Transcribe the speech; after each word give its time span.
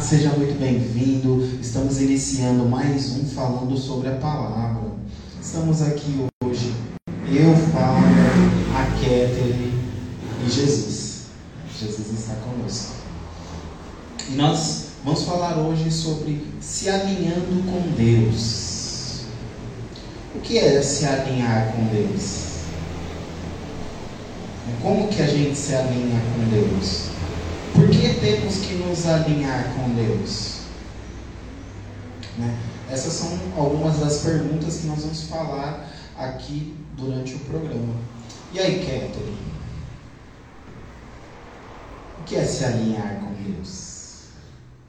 seja 0.00 0.30
muito 0.30 0.58
bem-vindo. 0.58 1.58
Estamos 1.60 2.00
iniciando 2.00 2.64
mais 2.64 3.10
um 3.10 3.26
falando 3.26 3.76
sobre 3.76 4.08
a 4.08 4.14
palavra. 4.14 4.90
Estamos 5.38 5.82
aqui 5.82 6.26
hoje, 6.42 6.74
eu, 7.28 7.54
Fábio, 7.54 8.06
a 8.74 8.98
Kétere 8.98 9.74
e 10.46 10.50
Jesus. 10.50 11.24
Jesus 11.78 12.10
está 12.10 12.36
conosco. 12.36 12.94
E 14.30 14.32
nós 14.36 14.86
vamos 15.04 15.24
falar 15.24 15.58
hoje 15.58 15.90
sobre 15.90 16.46
se 16.58 16.88
alinhando 16.88 17.70
com 17.70 17.92
Deus. 18.02 19.24
O 20.34 20.40
que 20.40 20.56
é 20.56 20.80
se 20.80 21.04
alinhar 21.04 21.72
com 21.72 21.84
Deus? 21.88 22.46
Como 24.80 25.08
que 25.08 25.20
a 25.20 25.26
gente 25.26 25.54
se 25.54 25.74
alinha 25.74 26.18
com 26.34 26.48
Deus? 26.48 27.15
Por 27.76 27.90
que 27.90 28.14
temos 28.20 28.56
que 28.56 28.72
nos 28.76 29.06
alinhar 29.06 29.74
com 29.74 29.94
Deus? 29.94 30.60
Né? 32.38 32.58
Essas 32.90 33.12
são 33.12 33.38
algumas 33.54 33.98
das 33.98 34.20
perguntas 34.20 34.78
que 34.78 34.86
nós 34.86 35.02
vamos 35.02 35.24
falar 35.24 35.86
aqui 36.16 36.74
durante 36.96 37.34
o 37.34 37.38
programa. 37.40 37.94
E 38.54 38.58
aí, 38.58 38.78
Catherine? 38.78 39.36
O 42.18 42.24
que 42.24 42.36
é 42.36 42.46
se 42.46 42.64
alinhar 42.64 43.20
com 43.20 43.34
Deus? 43.44 44.22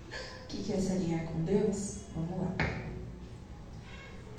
O 0.10 0.48
que 0.48 0.72
é 0.72 0.77
se 0.77 0.94
alinhar 0.94 1.26
com 1.26 1.44
Deus? 1.44 1.96
Vamos 2.16 2.40
lá. 2.40 2.68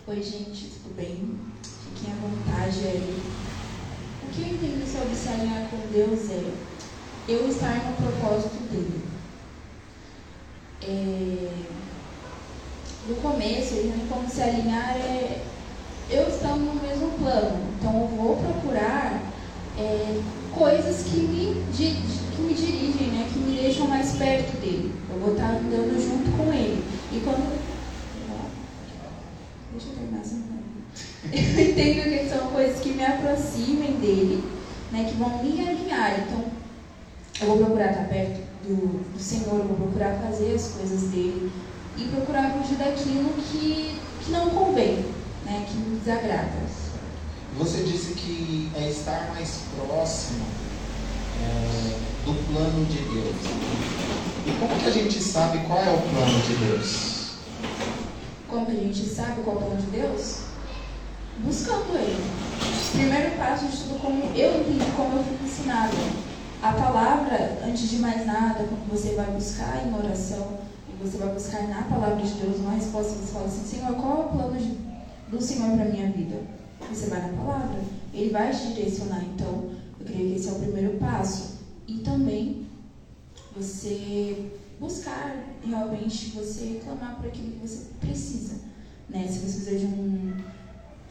Oi, 0.06 0.22
gente, 0.22 0.70
tudo 0.70 0.96
bem? 0.96 1.38
Fiquem 1.62 2.14
à 2.14 2.16
vontade 2.16 2.78
aí. 2.86 3.22
O 4.22 4.30
que 4.30 4.40
eu 4.40 4.54
entendo 4.54 4.90
sobre 4.90 5.14
se 5.14 5.28
alinhar 5.28 5.68
com 5.68 5.76
Deus 5.92 6.30
é 6.30 6.54
eu 7.28 7.48
estar 7.48 7.76
no 7.84 7.96
propósito 7.96 8.62
dele. 8.70 9.02
É, 10.82 11.50
no 13.08 13.16
começo, 13.16 13.74
como 14.08 14.28
se 14.28 14.40
alinhar 14.42 14.96
é 14.96 15.44
eu 16.10 16.26
estou 16.28 16.56
no 16.56 16.74
mesmo 16.80 17.10
plano. 17.18 17.58
Então 17.78 18.00
eu 18.00 18.06
vou 18.08 18.36
procurar 18.36 19.20
é, 19.76 20.20
coisas 20.52 21.04
que 21.04 21.16
me, 21.16 21.64
que 21.74 22.40
me 22.40 22.54
dirigem, 22.54 23.08
né, 23.08 23.28
que 23.30 23.38
me 23.38 23.60
deixam 23.60 23.86
mais 23.86 24.12
perto 24.12 24.58
dele. 24.60 24.94
Eu 25.10 25.20
vou 25.20 25.32
estar 25.32 25.50
andando 25.50 26.00
junto 26.00 26.36
com 26.36 26.52
ele. 26.52 26.82
E 27.12 27.20
quando. 27.20 27.58
Deixa 29.70 29.88
eu 29.88 29.94
terminar 29.94 30.20
assim. 30.20 30.44
Eu 31.30 31.70
entendo 31.70 32.18
que 32.18 32.28
são 32.28 32.46
coisas 32.48 32.80
que 32.80 32.90
me 32.90 33.04
aproximem 33.04 33.92
dele, 34.00 34.42
né, 34.90 35.04
que 35.08 35.16
vão 35.16 35.42
me 35.42 35.68
alinhar. 35.68 36.20
Então, 36.20 36.57
eu 37.40 37.46
vou 37.46 37.56
procurar 37.58 37.90
estar 37.90 38.04
perto 38.04 38.40
do, 38.64 39.14
do 39.14 39.22
Senhor, 39.22 39.60
eu 39.60 39.64
vou 39.64 39.76
procurar 39.76 40.18
fazer 40.18 40.54
as 40.54 40.68
coisas 40.68 41.02
dele 41.10 41.52
e 41.96 42.04
procurar 42.08 42.52
fugir 42.52 42.76
daquilo 42.76 43.30
que, 43.34 43.96
que 44.24 44.30
não 44.30 44.50
convém, 44.50 45.04
né, 45.44 45.66
que 45.68 45.76
me 45.76 45.98
desagrada. 46.00 46.48
Você 47.56 47.82
disse 47.82 48.14
que 48.14 48.70
é 48.76 48.88
estar 48.88 49.30
mais 49.34 49.62
próximo 49.76 50.44
é, 51.42 51.98
do 52.24 52.34
plano 52.52 52.84
de 52.86 52.98
Deus. 52.98 53.36
E 54.46 54.58
como 54.58 54.80
que 54.80 54.86
a 54.86 54.90
gente 54.90 55.22
sabe 55.22 55.58
qual 55.66 55.78
é 55.78 55.90
o 55.90 55.98
plano 55.98 56.42
de 56.42 56.54
Deus? 56.56 57.28
Como 58.48 58.66
que 58.66 58.72
a 58.72 58.76
gente 58.76 59.06
sabe 59.06 59.42
qual 59.42 59.56
é 59.56 59.58
o 59.58 59.62
plano 59.62 59.80
de 59.80 59.90
Deus? 59.90 60.38
Buscando 61.38 61.96
Ele. 61.96 62.24
Primeiro 62.92 63.36
passo 63.36 63.66
de 63.66 63.76
tudo, 63.76 64.00
como 64.00 64.24
eu 64.34 64.60
entendi, 64.60 64.90
como 64.96 65.18
eu 65.18 65.24
fui 65.24 65.46
ensinado 65.46 65.96
a 66.62 66.72
palavra, 66.72 67.58
antes 67.64 67.88
de 67.88 67.98
mais 67.98 68.26
nada, 68.26 68.64
quando 68.64 68.90
você 68.90 69.14
vai 69.14 69.30
buscar 69.30 69.86
em 69.86 69.94
oração, 69.94 70.58
você 71.00 71.16
vai 71.16 71.32
buscar 71.32 71.68
na 71.68 71.82
palavra 71.82 72.24
de 72.24 72.34
Deus 72.34 72.56
uma 72.56 72.72
resposta, 72.72 73.12
você 73.12 73.32
fala 73.32 73.46
assim, 73.46 73.64
Senhor, 73.64 73.94
qual 73.94 74.22
é 74.22 74.24
o 74.24 74.28
plano 74.28 74.58
de, 74.58 74.76
do 75.30 75.40
Senhor 75.40 75.76
para 75.76 75.84
minha 75.84 76.10
vida? 76.10 76.42
Você 76.90 77.06
vai 77.06 77.22
na 77.22 77.36
palavra, 77.36 77.80
Ele 78.12 78.30
vai 78.30 78.50
te 78.50 78.74
direcionar. 78.74 79.22
Então, 79.22 79.70
eu 80.00 80.06
creio 80.06 80.30
que 80.30 80.34
esse 80.36 80.48
é 80.48 80.52
o 80.52 80.56
primeiro 80.56 80.98
passo. 80.98 81.58
E 81.86 81.98
também, 81.98 82.66
você 83.56 84.50
buscar 84.80 85.36
realmente, 85.64 86.30
você 86.30 86.80
clamar 86.82 87.16
por 87.16 87.26
aquilo 87.26 87.52
que 87.52 87.68
você 87.68 87.86
precisa. 88.00 88.56
Né? 89.08 89.26
Se 89.28 89.38
você 89.38 89.60
precisa 89.60 89.78
de 89.78 89.86
um, 89.86 90.36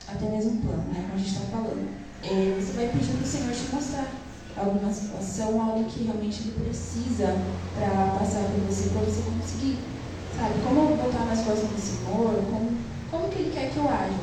até 0.08 0.30
mesmo 0.30 0.52
um 0.52 0.62
plano, 0.62 0.84
né? 0.94 1.02
como 1.02 1.14
a 1.14 1.18
gente 1.18 1.30
está 1.30 1.48
falando. 1.48 1.88
É, 2.24 2.60
você 2.60 2.74
vai 2.74 2.90
pedir 2.90 3.12
para 3.14 3.24
o 3.24 3.28
Senhor 3.28 3.54
te 3.54 3.76
mostrar 3.76 4.12
alguma 4.58 4.92
situação, 4.92 5.62
algo 5.62 5.86
que 5.86 6.04
realmente 6.04 6.42
ele 6.42 6.66
precisa 6.66 7.38
para 7.76 8.18
passar 8.20 8.42
por 8.44 8.62
você, 8.68 8.90
para 8.90 9.02
você 9.02 9.22
conseguir, 9.22 9.78
sabe? 10.36 10.54
Como 10.64 10.96
botar 10.96 11.26
mais 11.26 11.42
próximo 11.42 11.70
do 11.70 11.82
Senhor, 11.82 12.44
como, 12.50 12.78
como 13.12 13.30
que 13.30 13.40
ele 13.40 13.52
quer 13.52 13.72
que 13.72 13.78
eu 13.78 13.88
aja, 13.88 14.14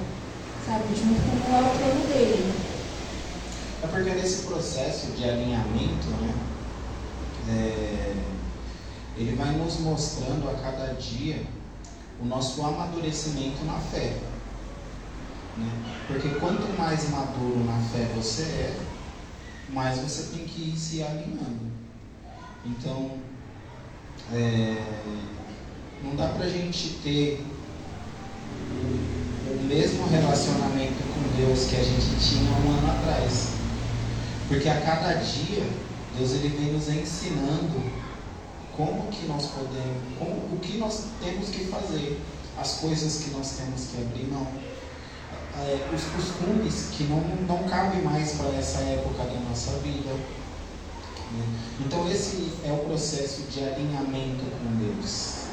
sabe? 0.67 0.85
Junto 0.95 1.21
com 1.23 1.37
o 1.37 1.79
plano 1.79 2.09
dele. 2.09 2.53
É 3.83 3.87
porque 3.87 4.11
nesse 4.11 4.47
processo 4.47 5.13
de 5.13 5.25
alinhamento, 5.25 6.09
né? 6.21 6.35
É, 7.47 8.15
ele 9.17 9.37
vai 9.37 9.53
nos 9.53 9.79
mostrando 9.81 10.49
a 10.51 10.55
cada 10.55 10.95
dia 10.95 11.43
o 12.21 12.27
nosso 12.27 12.65
amadurecimento 12.65 13.65
na 13.65 13.79
fé. 13.79 14.17
Né? 15.57 15.71
Porque 16.09 16.29
quanto 16.41 16.67
mais 16.77 17.11
maduro 17.11 17.65
na 17.65 17.79
fé 17.93 18.09
você 18.17 18.43
é, 18.43 18.77
mas 19.71 19.99
você 19.99 20.37
tem 20.37 20.47
que 20.47 20.71
ir 20.71 20.77
se 20.77 21.03
alinhando. 21.03 21.73
Então, 22.65 23.13
é, 24.33 24.77
não 26.03 26.17
dá 26.17 26.29
pra 26.29 26.49
gente 26.49 27.01
ter 27.03 27.45
o 29.51 29.63
mesmo 29.65 30.07
relacionamento 30.07 31.03
com 31.13 31.37
Deus 31.37 31.67
que 31.67 31.77
a 31.77 31.83
gente 31.83 32.17
tinha 32.21 32.51
um 32.51 32.79
ano 32.79 32.91
atrás. 32.91 33.49
Porque 34.49 34.69
a 34.69 34.81
cada 34.81 35.15
dia, 35.15 35.67
Deus 36.17 36.33
ele 36.33 36.49
vem 36.49 36.73
nos 36.73 36.89
ensinando 36.89 37.83
como 38.77 39.09
que 39.09 39.27
nós 39.27 39.47
podemos, 39.47 40.19
como, 40.19 40.55
o 40.55 40.59
que 40.61 40.79
nós 40.79 41.05
temos 41.23 41.49
que 41.49 41.65
fazer, 41.67 42.21
as 42.59 42.79
coisas 42.79 43.25
que 43.25 43.31
nós 43.31 43.57
temos 43.57 43.89
que 43.91 44.03
abrir 44.03 44.31
mão 44.31 44.47
é, 45.61 45.89
os 45.95 46.05
costumes 46.05 46.89
que 46.93 47.05
não, 47.05 47.21
não 47.47 47.69
cabem 47.69 48.03
mais 48.03 48.33
para 48.33 48.49
essa 48.57 48.81
época 48.81 49.25
da 49.25 49.41
nossa 49.49 49.79
vida. 49.79 50.13
Né? 51.33 51.47
Então 51.81 52.11
esse 52.11 52.53
é 52.65 52.73
o 52.73 52.79
processo 52.79 53.43
de 53.43 53.63
alinhamento 53.63 54.45
com 54.45 54.77
Deus. 54.79 55.45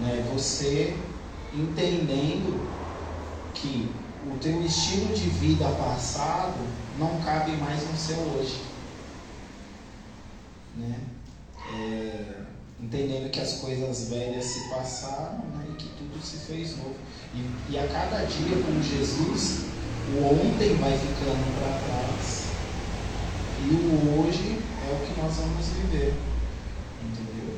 Né? 0.00 0.28
Você 0.32 0.96
entendendo 1.54 2.68
que 3.54 3.90
o 4.26 4.38
teu 4.38 4.62
estilo 4.62 5.14
de 5.14 5.28
vida 5.28 5.68
passado 5.68 6.58
não 6.98 7.20
cabe 7.20 7.52
mais 7.52 7.82
no 7.88 7.96
seu 7.96 8.16
hoje. 8.16 8.62
Né? 10.76 10.98
É, 11.74 12.42
entendendo 12.80 13.30
que 13.30 13.40
as 13.40 13.54
coisas 13.54 14.08
velhas 14.08 14.44
se 14.44 14.68
passaram 14.70 15.38
né? 15.54 15.66
e 15.70 15.74
que 15.74 15.88
tudo 15.90 16.20
se 16.24 16.38
fez 16.38 16.76
novo. 16.78 16.96
E, 17.34 17.72
e 17.72 17.78
a 17.78 17.86
cada 17.88 18.24
dia 18.26 18.56
com 18.62 18.82
Jesus, 18.82 19.64
o 20.12 20.24
ontem 20.24 20.76
vai 20.76 20.92
ficando 20.92 21.58
para 21.58 21.78
trás 21.78 22.42
e 23.64 23.70
o 23.72 24.20
hoje 24.20 24.58
é 24.86 24.92
o 24.92 25.06
que 25.06 25.20
nós 25.20 25.32
vamos 25.36 25.66
viver. 25.68 26.14
Entendeu? 27.02 27.54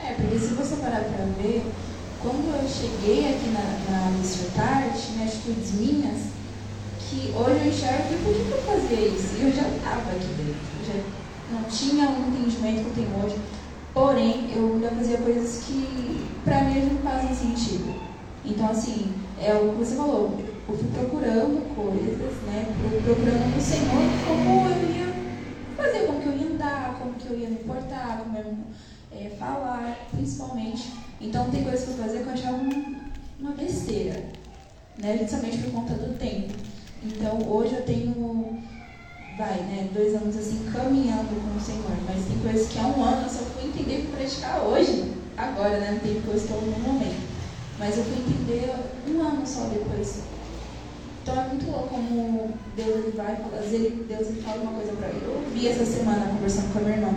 É, 0.00 0.14
porque 0.14 0.38
se 0.38 0.54
você 0.54 0.76
parar 0.76 1.04
para 1.04 1.26
ver, 1.42 1.64
quando 2.22 2.54
eu 2.54 2.68
cheguei 2.68 3.34
aqui 3.34 3.50
na, 3.50 3.60
na 3.90 4.08
Mr. 4.16 4.50
Tart, 4.54 4.96
né, 5.16 5.24
atitudes 5.26 5.72
minhas, 5.72 6.32
que 7.00 7.32
hoje 7.36 7.60
eu 7.60 7.68
enxergo 7.68 8.14
e 8.14 8.24
por 8.24 8.32
que, 8.32 8.50
eu 8.50 8.62
fazia 8.62 9.08
isso? 9.08 9.36
Eu 9.38 9.52
já 9.52 9.68
estava 9.68 10.10
aqui 10.12 10.28
dentro, 10.38 10.64
já 10.86 11.02
não 11.52 11.64
tinha 11.64 12.08
o 12.08 12.28
entendimento 12.28 12.84
que 12.84 13.00
eu 13.00 13.04
tenho 13.04 13.24
hoje, 13.24 13.36
porém 13.92 14.50
eu 14.56 14.80
já 14.80 14.90
fazia 14.90 15.18
coisas 15.18 15.64
que 15.64 16.26
para 16.44 16.64
mim 16.64 16.90
não 16.90 17.10
fazem 17.10 17.34
sentido. 17.34 18.13
Então, 18.44 18.68
assim, 18.70 19.14
é 19.40 19.54
o 19.54 19.70
que 19.70 19.78
você 19.78 19.96
falou, 19.96 20.38
eu 20.68 20.76
fui 20.76 20.88
procurando 20.88 21.74
coisas, 21.74 22.42
né? 22.42 22.66
Procurando 23.02 23.54
no 23.54 23.60
Senhor 23.60 24.02
como 24.26 24.68
eu 24.68 24.90
ia 24.90 25.14
fazer, 25.74 26.06
como 26.06 26.20
que 26.20 26.26
eu 26.26 26.36
ia 26.36 26.46
andar, 26.48 26.98
como 26.98 27.14
que 27.14 27.26
eu 27.26 27.38
ia 27.38 27.48
me 27.48 27.56
portar, 27.56 28.18
como 28.18 28.36
eu 28.36 28.54
ia 29.18 29.26
é, 29.28 29.30
falar, 29.30 30.08
principalmente. 30.10 30.92
Então, 31.20 31.50
tem 31.50 31.62
coisas 31.62 31.84
que 31.84 31.90
eu 31.90 31.96
fazia 31.96 32.20
que 32.20 32.26
eu 32.26 32.32
achava 32.32 32.62
uma 33.40 33.52
besteira, 33.52 34.22
né? 34.98 35.16
Justamente 35.18 35.58
por 35.58 35.72
conta 35.72 35.94
do 35.94 36.18
tempo. 36.18 36.52
Então, 37.02 37.38
hoje 37.48 37.74
eu 37.74 37.82
tenho, 37.82 38.62
vai, 39.38 39.56
né, 39.56 39.88
dois 39.92 40.14
anos 40.14 40.36
assim, 40.36 40.68
caminhando 40.70 41.42
com 41.42 41.56
o 41.56 41.60
Senhor, 41.60 41.96
mas 42.06 42.26
tem 42.26 42.38
coisas 42.40 42.68
que 42.68 42.78
há 42.78 42.86
um 42.86 43.02
ano 43.02 43.22
eu 43.22 43.30
só 43.30 43.42
fui 43.44 43.68
entender 43.68 44.00
e 44.00 44.08
praticar 44.14 44.62
hoje, 44.62 45.12
agora, 45.34 45.78
né? 45.78 45.98
Tem 46.02 46.20
coisas 46.20 46.46
que 46.46 46.52
eu 46.52 46.60
no 46.60 46.78
momento. 46.78 47.33
Mas 47.78 47.98
eu 47.98 48.04
fui 48.04 48.18
entender 48.18 48.72
um 49.08 49.20
ano 49.20 49.46
só 49.46 49.64
depois. 49.64 50.34
Então 51.22 51.40
é 51.40 51.48
muito 51.48 51.70
louco 51.70 51.88
como 51.88 52.52
Deus 52.76 52.96
ele 52.96 53.16
vai 53.16 53.36
falar, 53.36 53.62
Deus 53.62 53.72
ele 53.72 54.42
fala 54.44 54.62
uma 54.62 54.72
coisa 54.72 54.92
para 54.92 55.08
mim. 55.08 55.20
Eu 55.24 55.42
vi 55.52 55.68
essa 55.68 55.84
semana 55.84 56.26
conversando 56.26 56.72
com 56.72 56.78
a 56.78 56.82
minha 56.82 56.96
irmã. 56.96 57.14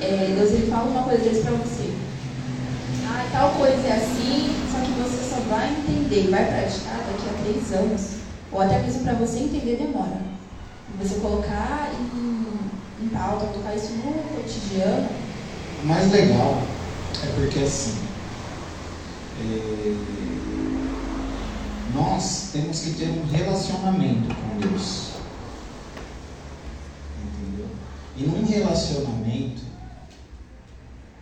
É, 0.00 0.34
Deus 0.36 0.52
ele 0.52 0.70
fala 0.70 0.90
uma 0.90 1.02
coisa 1.02 1.24
desse 1.24 1.40
para 1.40 1.52
você. 1.52 1.94
Ah, 3.06 3.26
tal 3.32 3.52
coisa 3.52 3.86
é 3.86 3.92
assim, 3.92 4.54
só 4.70 4.78
que 4.80 4.92
você 5.00 5.34
só 5.34 5.40
vai 5.48 5.70
entender, 5.70 6.30
vai 6.30 6.44
praticar 6.44 6.98
daqui 6.98 7.28
a 7.28 7.42
três 7.42 7.72
anos. 7.72 8.18
Ou 8.52 8.60
até 8.60 8.80
mesmo 8.82 9.02
para 9.02 9.14
você 9.14 9.40
entender 9.40 9.76
demora. 9.76 10.20
Você 11.00 11.14
colocar 11.16 11.90
em, 11.98 13.04
em 13.04 13.08
pauta, 13.08 13.46
colocar 13.46 13.74
isso 13.74 13.92
no 13.94 14.12
cotidiano. 14.12 15.08
O 15.82 15.86
mais 15.86 16.10
legal 16.12 16.62
é 17.24 17.40
porque 17.40 17.60
é 17.60 17.62
assim, 17.62 18.07
é, 19.40 20.38
nós 21.94 22.50
temos 22.52 22.80
que 22.80 22.92
ter 22.94 23.08
um 23.08 23.24
relacionamento 23.26 24.34
com 24.34 24.58
Deus. 24.58 25.12
Entendeu? 27.24 27.66
E 28.16 28.22
num 28.24 28.44
relacionamento, 28.44 29.62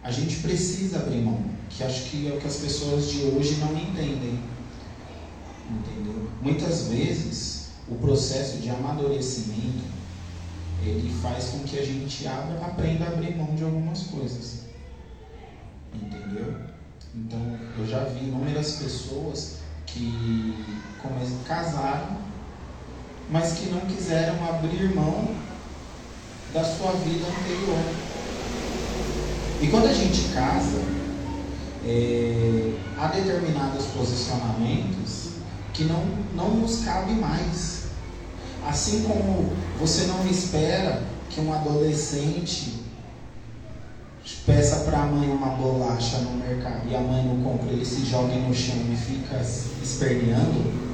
a 0.02 0.10
gente 0.10 0.36
precisa 0.36 0.98
abrir 0.98 1.22
mão, 1.22 1.44
que 1.68 1.82
acho 1.82 2.04
que 2.04 2.28
é 2.28 2.34
o 2.34 2.40
que 2.40 2.46
as 2.46 2.56
pessoas 2.56 3.10
de 3.10 3.22
hoje 3.22 3.56
não 3.56 3.76
entendem. 3.76 4.40
Entendeu? 5.70 6.30
Muitas 6.40 6.88
vezes, 6.88 7.70
o 7.88 7.96
processo 7.96 8.58
de 8.58 8.70
amadurecimento, 8.70 9.84
ele 10.82 11.12
faz 11.20 11.46
com 11.46 11.60
que 11.60 11.78
a 11.78 11.84
gente 11.84 12.26
abra, 12.26 12.64
aprenda 12.64 13.04
a 13.04 13.08
abrir 13.08 13.36
mão 13.36 13.54
de 13.54 13.64
algumas 13.64 14.04
coisas. 14.04 14.66
Entendeu? 15.94 16.75
Então, 17.16 17.40
eu 17.78 17.86
já 17.86 18.04
vi 18.04 18.26
inúmeras 18.26 18.72
pessoas 18.72 19.56
que 19.86 20.76
casaram, 21.46 22.18
mas 23.30 23.54
que 23.54 23.70
não 23.70 23.80
quiseram 23.80 24.34
abrir 24.46 24.94
mão 24.94 25.34
da 26.52 26.62
sua 26.62 26.92
vida 26.92 27.26
anterior. 27.26 27.78
E 29.62 29.68
quando 29.68 29.86
a 29.86 29.92
gente 29.92 30.34
casa, 30.34 30.82
é, 31.86 32.72
há 32.98 33.06
determinados 33.08 33.86
posicionamentos 33.86 35.30
que 35.72 35.84
não, 35.84 36.04
não 36.34 36.56
nos 36.56 36.84
cabe 36.84 37.12
mais. 37.12 37.86
Assim 38.68 39.04
como 39.04 39.52
você 39.78 40.06
não 40.06 40.26
espera 40.26 41.02
que 41.30 41.40
um 41.40 41.52
adolescente 41.52 42.85
peça 44.44 44.76
para 44.80 45.02
a 45.02 45.06
mãe 45.06 45.28
uma 45.28 45.48
bolacha 45.50 46.18
no 46.18 46.36
mercado 46.36 46.88
e 46.88 46.96
a 46.96 47.00
mãe 47.00 47.24
não 47.24 47.42
compra, 47.42 47.72
ele 47.72 47.84
se 47.84 48.04
joga 48.04 48.34
no 48.34 48.54
chão 48.54 48.76
e 48.92 48.96
fica 48.96 49.40
esperneando. 49.82 50.86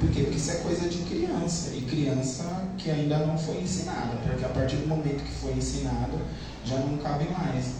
Por 0.00 0.10
quê? 0.10 0.22
Porque 0.22 0.36
isso 0.36 0.50
é 0.50 0.54
coisa 0.56 0.88
de 0.88 0.98
criança. 0.98 1.70
E 1.76 1.82
criança 1.82 2.68
que 2.78 2.90
ainda 2.90 3.18
não 3.18 3.38
foi 3.38 3.60
ensinada. 3.60 4.16
Porque 4.22 4.44
a 4.44 4.48
partir 4.48 4.76
do 4.76 4.88
momento 4.88 5.22
que 5.22 5.32
foi 5.32 5.52
ensinado, 5.52 6.18
já 6.64 6.78
não 6.78 6.96
cabe 6.98 7.26
mais. 7.30 7.74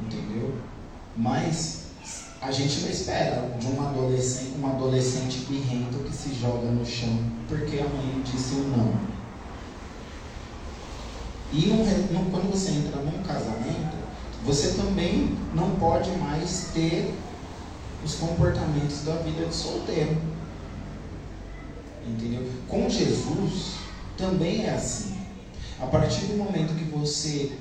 Entendeu? 0.00 0.54
Mas 1.16 1.80
a 2.40 2.50
gente 2.50 2.80
não 2.80 2.88
espera 2.88 3.54
de 3.60 3.66
um 3.66 3.86
adolescente, 3.86 4.54
um 4.58 4.66
adolescente 4.66 5.44
birrento 5.48 5.98
que 5.98 6.16
se 6.16 6.34
joga 6.34 6.70
no 6.70 6.86
chão 6.86 7.18
porque 7.50 7.78
a 7.78 7.88
mãe 7.88 8.22
disse 8.24 8.54
um 8.54 8.68
não. 8.68 9.09
E 11.52 11.70
um, 11.70 12.30
quando 12.30 12.50
você 12.50 12.70
entra 12.70 13.00
num 13.02 13.22
casamento, 13.22 13.96
você 14.44 14.72
também 14.72 15.36
não 15.54 15.70
pode 15.76 16.10
mais 16.12 16.68
ter 16.72 17.12
os 18.04 18.14
comportamentos 18.14 19.02
da 19.04 19.16
vida 19.16 19.46
de 19.46 19.54
solteiro. 19.54 20.16
Entendeu? 22.06 22.48
Com 22.68 22.88
Jesus 22.88 23.74
também 24.16 24.64
é 24.64 24.70
assim. 24.70 25.18
A 25.80 25.86
partir 25.86 26.26
do 26.26 26.36
momento 26.36 26.74
que 26.74 26.84
você 26.84 27.52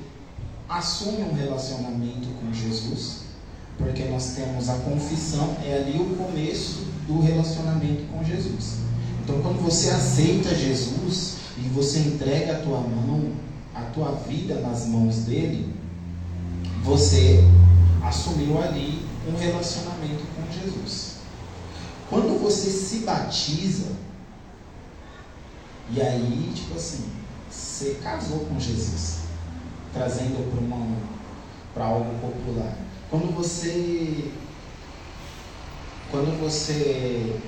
assume 0.68 1.24
um 1.24 1.34
relacionamento 1.34 2.28
com 2.40 2.54
Jesus, 2.54 3.22
porque 3.78 4.04
nós 4.06 4.36
temos 4.36 4.70
a 4.70 4.76
confissão, 4.76 5.56
é 5.66 5.78
ali 5.78 6.00
o 6.00 6.16
começo 6.16 6.86
do 7.08 7.22
relacionamento 7.22 8.04
com 8.12 8.24
Jesus. 8.24 8.80
Então, 9.24 9.42
quando 9.42 9.64
você 9.64 9.90
aceita 9.90 10.54
Jesus 10.54 11.38
e 11.58 11.62
você 11.70 12.00
entrega 12.00 12.58
a 12.58 12.60
tua 12.62 12.80
mão, 12.80 13.32
a 13.80 13.92
tua 13.92 14.12
vida 14.12 14.56
nas 14.56 14.86
mãos 14.88 15.20
dele, 15.20 15.74
você 16.84 17.44
assumiu 18.04 18.62
ali 18.62 19.06
um 19.28 19.36
relacionamento 19.38 20.24
com 20.36 20.52
Jesus. 20.52 21.18
Quando 22.10 22.42
você 22.42 22.70
se 22.70 23.00
batiza, 23.00 23.92
e 25.92 26.02
aí, 26.02 26.52
tipo 26.56 26.76
assim, 26.76 27.06
você 27.50 28.00
casou 28.04 28.40
com 28.42 28.60
Jesus 28.60 29.20
trazendo 29.94 30.50
para 30.52 31.10
para 31.74 31.86
algo 31.86 32.14
popular. 32.20 32.76
Quando 33.10 33.34
você 33.36 34.32
quando 36.12 36.40
você 36.40 37.40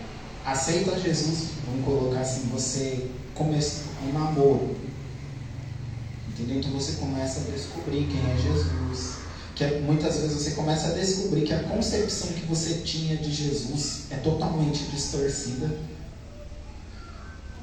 aceita 0.46 1.00
Jesus, 1.00 1.50
vamos 1.66 1.84
colocar 1.86 2.22
assim, 2.22 2.48
você 2.52 3.10
começa 3.34 3.86
um 4.08 4.14
namoro. 4.14 4.76
Entendeu? 6.42 6.58
Então 6.58 6.72
você 6.72 6.94
começa 6.94 7.42
a 7.42 7.44
descobrir 7.44 8.08
quem 8.08 8.32
é 8.32 8.36
Jesus. 8.36 9.18
Que 9.54 9.64
é, 9.64 9.80
muitas 9.82 10.18
vezes 10.18 10.42
você 10.42 10.52
começa 10.52 10.88
a 10.88 10.92
descobrir 10.92 11.44
que 11.44 11.54
a 11.54 11.64
concepção 11.64 12.30
que 12.30 12.46
você 12.48 12.76
tinha 12.80 13.16
de 13.18 13.32
Jesus 13.32 14.06
é 14.10 14.16
totalmente 14.18 14.86
distorcida. 14.86 15.68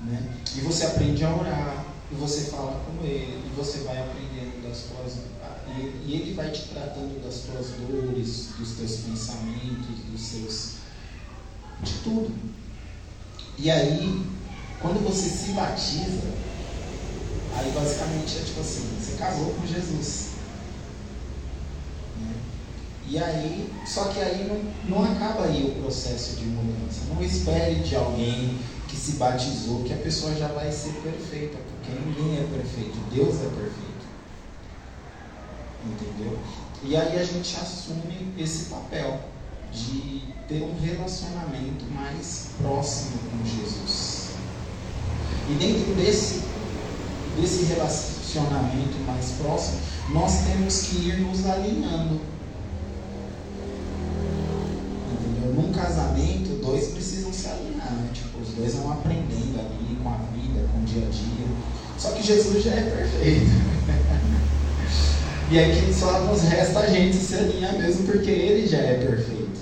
Né? 0.05 0.23
E 0.57 0.61
você 0.61 0.87
aprende 0.87 1.25
a 1.25 1.35
orar, 1.35 1.87
e 2.13 2.15
você 2.15 2.43
fala 2.43 2.81
com 2.87 3.05
ele, 3.05 3.43
e 3.45 3.53
você 3.57 3.79
vai 3.79 3.99
aprendendo 3.99 4.63
das 4.63 4.83
tuas. 4.83 5.15
E 6.07 6.15
ele 6.15 6.35
vai 6.35 6.51
te 6.51 6.63
tratando 6.69 7.23
das 7.23 7.41
tuas 7.41 7.67
dores, 7.73 8.51
dos 8.59 8.73
teus 8.73 8.97
pensamentos, 9.01 9.97
dos 10.11 10.21
seus. 10.21 10.73
de 11.83 11.93
tudo. 12.05 12.33
E 13.59 13.71
aí, 13.71 14.25
quando 14.81 15.05
você 15.05 15.29
se 15.29 15.53
batiza, 15.53 16.23
aí 17.59 17.71
basicamente 17.73 18.39
é 18.39 18.43
tipo 18.43 18.61
assim: 18.61 18.89
você 18.99 19.17
casou 19.17 19.55
com 19.55 19.67
Jesus. 19.67 20.29
Né? 22.21 22.35
E 23.09 23.19
aí, 23.19 23.73
só 23.87 24.05
que 24.05 24.21
aí 24.21 24.47
não, 24.47 24.99
não 24.99 25.13
acaba 25.13 25.45
aí 25.45 25.65
o 25.65 25.83
processo 25.83 26.37
de 26.37 26.45
mudança. 26.45 27.01
Não 27.13 27.23
espere 27.23 27.77
de 27.77 27.97
alguém 27.97 28.59
que 28.87 28.97
se 28.97 29.13
batizou 29.13 29.83
que 29.85 29.93
a 29.93 29.97
pessoa 29.97 30.35
já 30.35 30.49
vai 30.49 30.71
ser 30.71 30.93
perfeita, 31.03 31.59
porque 31.59 31.99
ninguém 31.99 32.39
é 32.39 32.43
perfeito, 32.45 32.99
Deus 33.13 33.37
é 33.37 33.49
perfeito. 33.49 33.89
Entendeu? 35.87 36.39
E 36.83 36.97
aí 36.97 37.19
a 37.19 37.25
gente 37.25 37.57
assume 37.57 38.33
esse 38.39 38.67
papel 38.67 39.21
de 39.73 40.23
ter 40.49 40.63
um 40.63 40.79
relacionamento 40.81 41.85
mais 41.93 42.51
próximo 42.61 43.19
com 43.31 43.45
Jesus. 43.45 44.29
E 45.49 45.55
dentro 45.55 45.95
desse, 45.95 46.43
desse 47.41 47.65
relacionamento 47.65 48.99
mais 49.07 49.33
próximo, 49.33 49.79
nós 50.11 50.45
temos 50.47 50.83
que 50.83 51.09
ir 51.09 51.21
nos 51.21 51.47
alinhando. 51.47 52.21
Entendeu? 55.13 55.55
Num 55.55 55.73
casamento, 55.73 56.61
dois 56.63 56.89
precisam 56.89 57.33
se 57.33 57.49
alinhar, 57.49 57.93
né? 57.93 58.11
Tipo, 58.13 58.41
os 58.41 58.49
dois 58.55 58.75
vão 58.75 58.93
aprendendo 58.93 59.61
ali 59.61 59.97
com 60.03 60.09
a 60.09 60.19
vida, 60.35 60.69
com 60.73 60.81
o 60.81 60.85
dia 60.85 61.07
a 61.07 61.11
dia. 61.11 61.47
Só 61.99 62.11
que 62.13 62.23
Jesus 62.23 62.65
já 62.65 62.73
é 62.73 62.83
perfeito. 62.83 63.47
e 65.51 65.59
aí 65.59 65.95
só 65.95 66.21
nos 66.21 66.43
resta 66.43 66.81
a 66.81 66.87
gente 66.87 67.17
se 67.17 67.35
alinhar 67.35 67.77
mesmo, 67.77 68.07
porque 68.07 68.31
ele 68.31 68.67
já 68.67 68.79
é 68.79 68.95
perfeito. 68.95 69.59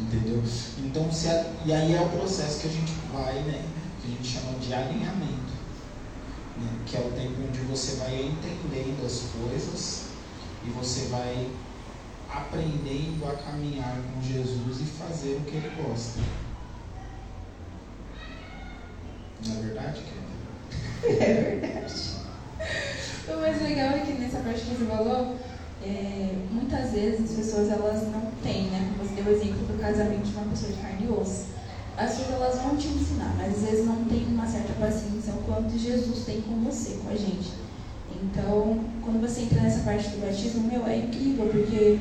Entendeu? 0.00 0.42
Então, 0.78 1.10
se 1.10 1.28
a, 1.28 1.44
e 1.64 1.72
aí 1.72 1.94
é 1.94 2.00
o 2.00 2.08
processo 2.08 2.60
que 2.60 2.68
a 2.68 2.70
gente 2.70 2.92
vai, 3.12 3.34
né? 3.42 3.62
Que 4.02 4.08
a 4.08 4.10
gente 4.10 4.28
chama 4.28 4.58
de 4.58 4.74
alinhamento. 4.74 5.53
Né, 6.56 6.70
que 6.86 6.96
é 6.96 7.00
o 7.00 7.10
tempo 7.10 7.42
onde 7.48 7.60
você 7.60 7.96
vai 7.96 8.14
entendendo 8.14 9.04
as 9.04 9.30
coisas 9.32 10.04
e 10.64 10.70
você 10.70 11.06
vai 11.06 11.50
aprendendo 12.30 13.26
a 13.28 13.34
caminhar 13.34 13.96
com 14.14 14.22
Jesus 14.22 14.80
e 14.80 14.84
fazer 14.84 15.36
o 15.36 15.40
que 15.40 15.56
ele 15.56 15.70
gosta. 15.82 16.20
Não 19.46 19.56
é 19.56 19.60
verdade, 19.60 20.00
querida? 20.02 20.24
É 21.24 21.58
verdade. 21.58 22.14
O 23.28 23.40
mais 23.40 23.62
legal 23.62 23.90
é 23.90 24.00
que 24.00 24.12
nessa 24.12 24.38
parte 24.38 24.60
que 24.60 24.74
você 24.74 24.86
falou, 24.86 25.36
é, 25.82 26.34
muitas 26.50 26.92
vezes 26.92 27.30
as 27.30 27.36
pessoas 27.36 27.70
elas 27.70 28.02
não 28.10 28.30
têm, 28.42 28.64
né? 28.64 28.94
Você 28.98 29.14
deu 29.14 29.32
o 29.32 29.36
exemplo 29.36 29.66
do 29.66 29.80
casamento 29.80 30.22
de 30.22 30.36
uma 30.36 30.46
pessoa 30.46 30.72
de 30.72 30.78
carne 30.78 31.06
e 31.06 31.10
osso. 31.10 31.53
As 31.96 32.16
pessoas 32.16 32.34
elas 32.34 32.60
vão 32.60 32.76
te 32.76 32.88
ensinar, 32.88 33.34
mas 33.38 33.54
às 33.54 33.70
vezes 33.70 33.86
não 33.86 34.04
tem 34.04 34.26
uma 34.26 34.46
certa 34.46 34.72
paciência 34.74 35.32
o 35.32 35.42
quanto 35.44 35.78
Jesus 35.78 36.24
tem 36.26 36.40
com 36.40 36.56
você, 36.64 36.98
com 37.02 37.08
a 37.08 37.14
gente. 37.14 37.52
Então, 38.22 38.80
quando 39.02 39.20
você 39.20 39.42
entra 39.42 39.60
nessa 39.60 39.80
parte 39.80 40.08
do 40.08 40.26
batismo, 40.26 40.66
meu, 40.66 40.84
é 40.86 40.96
incrível, 40.96 41.46
porque 41.46 42.00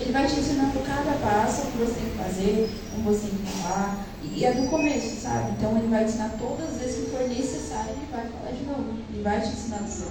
ele 0.00 0.12
vai 0.12 0.26
te 0.26 0.38
ensinando 0.38 0.78
cada 0.80 1.12
passo 1.12 1.62
o 1.62 1.70
que 1.72 1.78
você 1.78 1.94
tem 1.94 2.10
que 2.10 2.18
fazer, 2.18 2.70
como 2.90 3.10
você 3.10 3.28
tem 3.28 3.38
que 3.38 3.52
falar. 3.62 4.06
E 4.22 4.44
é 4.44 4.52
do 4.52 4.68
começo, 4.68 5.20
sabe? 5.22 5.52
Então 5.52 5.78
ele 5.78 5.88
vai 5.88 6.04
te 6.04 6.10
ensinar 6.10 6.36
todas 6.38 6.70
as 6.70 6.76
vezes 6.76 7.04
que 7.04 7.10
for 7.10 7.26
necessário, 7.26 7.92
ele 7.92 8.06
vai 8.10 8.26
falar 8.26 8.52
de 8.52 8.64
novo. 8.64 8.98
Ele 9.12 9.22
vai 9.22 9.40
te 9.40 9.48
ensinar 9.48 9.78
do 9.78 9.90
seu. 9.90 10.08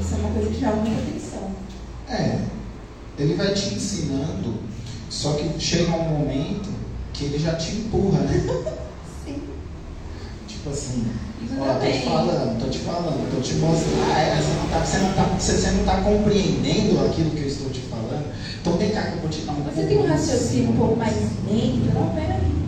Isso 0.00 0.14
é 0.14 0.18
uma 0.18 0.30
coisa 0.32 0.50
que 0.50 0.58
chama 0.58 0.76
muita 0.76 1.00
atenção. 1.00 1.50
É, 2.08 2.40
ele 3.18 3.34
vai 3.34 3.54
te 3.54 3.74
ensinando, 3.74 4.54
só 5.08 5.34
que 5.34 5.60
chega 5.60 5.92
um 5.92 6.18
momento 6.18 6.79
que 7.20 7.26
ele 7.26 7.38
já 7.38 7.54
te 7.54 7.72
empurra, 7.72 8.20
né? 8.20 8.32
Sim. 9.24 9.42
Tipo 10.48 10.70
assim, 10.70 11.04
Isso 11.44 11.54
ó, 11.60 11.74
tô 11.74 11.86
te 11.86 11.98
falando, 12.02 12.58
tô 12.58 12.70
te 12.70 12.78
falando, 12.78 13.34
tô 13.34 13.40
te 13.42 13.54
mostrando. 13.56 14.10
Ah, 14.10 14.20
é, 14.20 14.40
você, 14.40 14.54
não 14.54 14.68
tá, 14.68 14.84
você, 14.84 14.98
não 14.98 15.12
tá, 15.12 15.24
você, 15.38 15.52
você 15.52 15.70
não 15.72 15.84
tá 15.84 16.00
compreendendo 16.00 17.04
aquilo 17.04 17.30
que 17.32 17.42
eu 17.42 17.46
estou 17.46 17.68
te 17.68 17.80
falando. 17.80 18.24
Então 18.58 18.78
vem 18.78 18.90
cá 18.90 19.02
que 19.02 19.16
eu 19.16 19.20
vou 19.20 19.28
te 19.28 19.42
dar 19.42 19.52
um 19.52 19.62
Você 19.62 19.82
tem 19.84 19.98
um 19.98 20.06
raciocínio 20.06 20.70
um 20.70 20.76
pouco 20.76 20.96
mais 20.96 21.14
lento, 21.14 21.92
não, 21.92 22.08
peraí. 22.14 22.60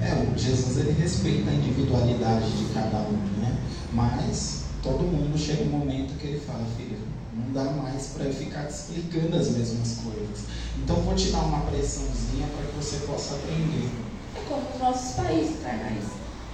É, 0.00 0.14
o 0.14 0.38
Jesus 0.38 0.78
ele 0.78 0.92
respeita 0.92 1.50
a 1.50 1.54
individualidade 1.54 2.50
de 2.50 2.64
cada 2.72 2.98
um, 2.98 3.40
né? 3.42 3.58
Mas 3.92 4.64
todo 4.82 5.00
mundo 5.00 5.38
chega 5.38 5.64
um 5.64 5.78
momento 5.78 6.18
que 6.18 6.26
ele 6.28 6.40
fala, 6.40 6.64
filho, 6.78 6.96
não 7.36 7.52
dá 7.52 7.64
mais 7.64 8.08
para 8.08 8.24
eu 8.24 8.32
ficar 8.32 8.66
te 8.66 8.74
explicando 8.74 9.36
as 9.36 9.50
mesmas 9.50 9.98
coisas. 10.04 10.44
Então 10.82 10.96
vou 10.96 11.14
te 11.14 11.30
dar 11.30 11.40
uma 11.40 11.60
pressãozinha 11.60 12.46
para 12.48 12.66
que 12.66 12.76
você 12.76 13.06
possa 13.06 13.34
aprender. 13.34 13.90
É 14.36 14.40
como 14.48 14.62
os 14.72 14.80
nossos 14.80 15.16
países 15.16 15.62
carnais. 15.62 16.04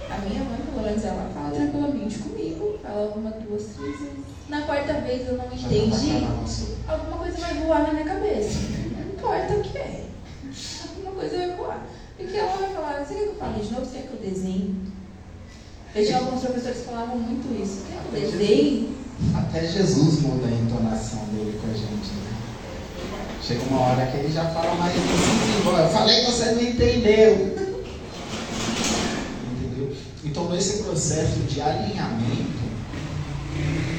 A 0.09 0.17
minha 0.17 0.43
mãe, 0.43 0.59
pelo 0.59 0.81
menos, 0.81 1.05
ela 1.05 1.31
fala 1.33 1.51
tranquilamente 1.51 2.19
comigo. 2.19 2.77
Fala 2.81 3.13
uma, 3.15 3.31
duas, 3.31 3.63
três 3.63 3.99
vezes. 3.99 4.25
Na 4.49 4.61
quarta 4.63 4.93
vez 5.01 5.27
eu 5.27 5.37
não 5.37 5.45
tá 5.45 5.55
entendi. 5.55 6.25
Alguma 6.87 7.17
coisa 7.17 7.37
vai 7.37 7.53
voar 7.55 7.87
na 7.87 7.93
minha 7.93 8.05
cabeça. 8.05 8.59
Não 8.97 9.13
importa 9.13 9.53
o 9.53 9.61
que 9.61 9.77
é. 9.77 10.05
Alguma 10.89 11.11
coisa 11.11 11.37
vai 11.37 11.55
voar. 11.55 11.87
Porque 12.17 12.37
ela 12.37 12.57
vai 12.57 12.73
falar, 12.73 13.05
você 13.05 13.13
quer 13.13 13.23
que 13.23 13.29
eu 13.29 13.35
fale 13.35 13.63
de 13.63 13.71
novo? 13.71 13.85
Você 13.85 13.97
quer 13.97 14.07
que 14.07 14.13
eu 14.13 14.29
desenhe? 14.29 14.75
Eu 15.95 16.05
tinha 16.05 16.17
alguns 16.17 16.41
professores 16.41 16.77
que 16.79 16.85
falavam 16.85 17.17
muito 17.17 17.61
isso. 17.61 17.85
Quer 17.85 18.01
que 18.01 18.07
eu 18.07 18.31
desenhe? 18.31 19.00
Até 19.35 19.67
Jesus 19.67 20.21
muda 20.21 20.47
a 20.47 20.51
entonação 20.51 21.25
dele 21.25 21.59
com 21.61 21.69
a 21.69 21.73
gente, 21.73 22.11
né? 22.13 22.31
Chega 23.41 23.63
uma 23.63 23.79
hora 23.81 24.05
que 24.07 24.17
ele 24.17 24.33
já 24.33 24.45
fala 24.45 24.75
mais 24.75 24.93
assim, 24.95 25.63
eu 25.65 25.89
falei 25.89 26.25
que 26.25 26.31
você 26.31 26.51
não 26.51 26.61
entendeu. 26.61 27.57
Entendeu? 29.51 29.95
Então 30.23 30.49
nesse 30.49 30.83
processo 30.83 31.39
de 31.39 31.61
alinhamento, 31.61 32.61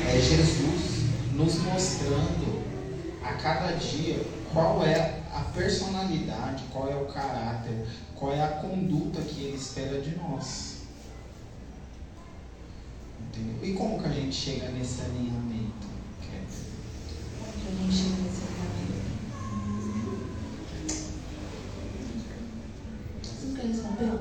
é 0.08 0.20
Jesus 0.20 1.06
nos 1.34 1.54
mostrando 1.62 2.62
a 3.24 3.32
cada 3.34 3.72
dia 3.72 4.20
qual 4.52 4.84
é 4.84 5.20
a 5.32 5.40
personalidade, 5.54 6.64
qual 6.72 6.90
é 6.90 6.94
o 6.94 7.06
caráter, 7.06 7.86
qual 8.14 8.32
é 8.32 8.42
a 8.42 8.48
conduta 8.48 9.20
que 9.22 9.44
ele 9.44 9.56
espera 9.56 10.00
de 10.00 10.14
nós. 10.16 10.71
Entendeu? 13.32 13.56
E 13.62 13.72
como 13.74 14.00
que 14.00 14.08
a 14.08 14.12
gente 14.12 14.34
chega 14.34 14.68
nesse 14.68 15.00
alinhamento? 15.02 15.86
Kézia? 16.20 16.68
Onde 17.40 17.68
a 17.68 17.82
gente 17.82 17.96
chega 17.96 18.22
nesse 18.22 18.42
respondeu? 23.72 24.18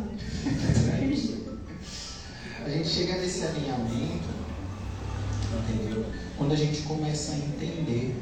A 2.63 2.69
gente 2.69 2.87
chega 2.87 3.17
nesse 3.17 3.43
alinhamento, 3.43 4.29
entendeu? 5.69 6.05
Quando 6.37 6.53
a 6.53 6.55
gente 6.55 6.81
começa 6.83 7.33
a 7.33 7.37
entender. 7.37 8.15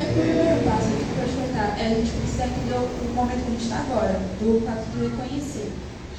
É 0.00 0.04
que 0.04 0.18
o 0.18 0.22
primeiro 0.22 0.64
passo, 0.64 0.88
que 0.88 1.20
eu 1.20 1.28
te 1.28 1.48
contar, 1.48 1.78
é 1.78 1.86
a 1.86 1.94
gente 1.94 2.10
precisa 2.10 2.44
entender 2.44 2.74
o 2.74 3.14
momento 3.14 3.44
que 3.44 3.48
a 3.48 3.50
gente 3.50 3.64
está 3.64 3.78
agora, 3.80 4.20
do 4.40 4.64
fato 4.66 4.84
de 4.90 5.08
reconhecer. 5.08 5.72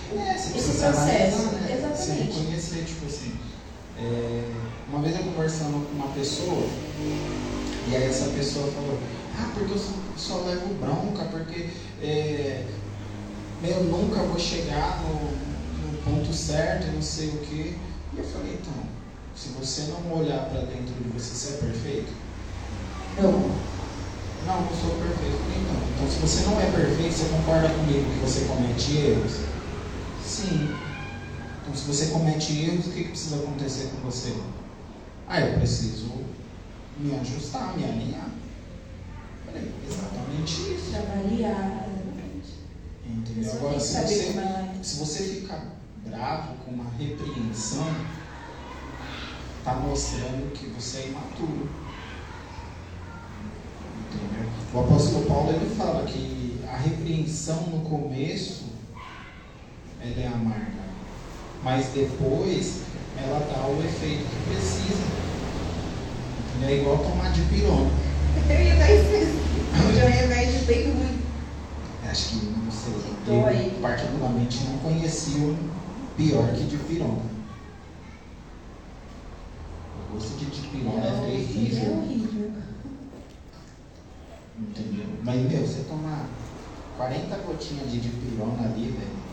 Você 0.09 0.35
Esse 0.35 0.49
precisa 0.51 0.91
processo, 0.91 1.41
né? 1.53 1.93
Você 1.95 2.11
exatamente. 2.11 2.37
reconhecer, 2.37 2.85
tipo 2.85 3.05
assim. 3.05 3.39
é, 3.97 4.51
uma 4.87 4.99
vez 5.01 5.15
eu 5.15 5.23
conversando 5.23 5.87
com 5.87 5.95
uma 5.95 6.07
pessoa, 6.09 6.67
e 7.87 7.95
aí 7.95 8.03
essa 8.03 8.29
pessoa 8.29 8.71
falou, 8.71 8.99
ah, 9.37 9.51
porque 9.53 9.73
eu 9.73 9.79
só, 10.17 10.37
levo 10.43 10.73
bronca, 10.75 11.25
porque 11.25 11.69
é, 12.01 12.65
eu 13.63 13.83
nunca 13.85 14.21
vou 14.23 14.39
chegar 14.39 15.01
no, 15.01 15.91
no 15.91 15.97
ponto 16.03 16.33
certo, 16.33 16.87
não 16.93 17.01
sei 17.01 17.29
o 17.29 17.37
quê. 17.39 17.73
E 18.13 18.17
eu 18.19 18.23
falei, 18.23 18.59
então, 18.61 18.73
se 19.35 19.49
você 19.49 19.91
não 19.91 20.17
olhar 20.17 20.45
para 20.45 20.61
dentro 20.61 20.93
de 20.93 21.09
você, 21.09 21.33
você 21.33 21.53
é 21.55 21.57
perfeito? 21.57 22.13
Não. 23.17 23.31
Não, 24.45 24.61
não 24.61 24.75
sou 24.75 24.91
perfeito. 24.91 25.39
Então, 25.49 25.75
então, 25.95 26.07
se 26.09 26.19
você 26.19 26.45
não 26.45 26.59
é 26.59 26.65
perfeito, 26.65 27.13
você 27.13 27.25
concorda 27.29 27.69
comigo 27.69 28.11
que 28.11 28.19
você 28.19 28.45
comete 28.45 28.97
erros? 28.97 29.54
Sim. 30.25 30.75
Então, 31.61 31.75
se 31.75 31.85
você 31.85 32.07
comete 32.07 32.61
erros, 32.63 32.87
o 32.87 32.91
que, 32.91 33.03
que 33.03 33.09
precisa 33.09 33.37
acontecer 33.37 33.89
com 33.89 34.09
você? 34.09 34.35
Ah, 35.27 35.41
eu 35.41 35.57
preciso 35.57 36.11
me 36.97 37.15
ajustar, 37.19 37.77
me 37.77 37.83
alinhar. 37.83 38.29
Falei, 39.45 39.71
exatamente 39.87 40.51
isso. 40.61 40.89
Exatamente. 40.89 41.65
Entendeu? 43.05 43.51
Agora, 43.51 43.75
que 43.75 43.83
se 43.83 44.01
você, 44.01 44.39
é. 44.39 44.79
se 44.83 44.99
você 44.99 45.23
ficar 45.23 45.65
bravo 46.05 46.55
com 46.63 46.71
uma 46.71 46.89
repreensão, 46.97 47.87
está 49.59 49.75
mostrando 49.75 50.53
que 50.53 50.67
você 50.67 50.99
é 50.99 51.07
imaturo. 51.07 51.69
Entendeu? 53.99 54.49
O 54.73 54.79
apóstolo 54.79 55.25
Paulo 55.25 55.49
ele 55.51 55.75
fala 55.75 56.05
que 56.05 56.59
a 56.67 56.77
repreensão 56.77 57.67
no 57.67 57.81
começo 57.81 58.64
ela 60.05 60.21
é 60.21 60.27
amarga, 60.27 60.85
mas 61.63 61.87
depois 61.87 62.81
ela 63.17 63.39
dá 63.39 63.67
o 63.67 63.83
efeito 63.83 64.25
que 64.25 64.53
precisa. 64.53 65.03
Entendeu? 66.55 66.69
É 66.69 66.79
igual 66.81 66.97
tomar 66.99 67.31
de 67.31 67.41
pirona. 67.41 67.89
Eu 68.49 68.61
ia 68.61 68.75
dar 68.75 68.91
esse 68.91 69.25
de 69.25 70.03
um 70.03 70.09
remédio 70.09 70.65
bem 70.65 70.91
ruim. 70.91 71.19
Acho 72.09 72.29
que 72.29 72.45
não 72.45 72.71
sei. 72.71 72.93
Dói. 73.25 73.71
Eu 73.75 73.81
particularmente 73.81 74.63
não 74.65 74.77
conhecia 74.77 75.41
um 75.41 75.57
pior 76.15 76.47
que 76.53 76.63
de 76.65 76.77
pirona. 76.77 77.35
O 80.09 80.13
gosto 80.13 80.37
de 80.37 80.45
dipirona 80.45 81.03
é 81.03 81.07
É 81.07 81.31
terrível. 81.31 81.93
horrível. 81.93 82.51
Entendeu? 84.57 85.05
Mas, 85.23 85.51
meu, 85.51 85.61
você 85.67 85.83
tomar 85.83 86.27
40 86.97 87.35
gotinhas 87.37 87.91
de 87.91 87.99
dipirona 87.99 88.63
ali, 88.63 88.91
velho. 88.91 89.24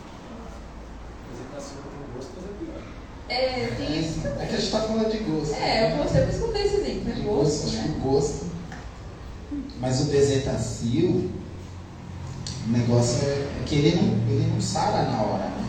Apresentação 2.13 2.13
com 2.13 2.19
gosto, 2.19 2.31
mas 2.35 2.45
é 2.45 2.53
pior. 2.59 2.81
É, 3.29 3.75
tem 3.75 3.99
isso. 3.99 4.27
É 4.27 4.45
que 4.45 4.55
a 4.55 4.59
gente 4.59 4.71
tá 4.71 4.79
falando 4.81 5.11
de 5.11 5.17
gosto. 5.19 5.53
É, 5.55 5.91
eu 5.91 5.97
vou 5.97 6.07
sempre 6.07 6.35
esconder 6.35 6.65
esse 6.65 6.75
exemplo, 6.75 7.03
né? 7.05 7.15
De 7.15 7.21
Gosto, 7.21 7.67
acho 7.67 7.77
que 7.81 7.87
né? 7.87 7.95
o 7.97 8.01
gosto. 8.01 8.45
Mas 9.79 10.01
o 10.01 10.05
bezetacil, 10.05 11.31
o 12.67 12.71
negócio 12.71 13.27
é, 13.27 13.31
é 13.31 13.63
que 13.65 13.75
ele 13.75 13.95
não, 13.95 14.33
ele 14.33 14.51
não 14.53 14.61
sara 14.61 15.03
na 15.03 15.21
hora, 15.21 15.45
né? 15.45 15.65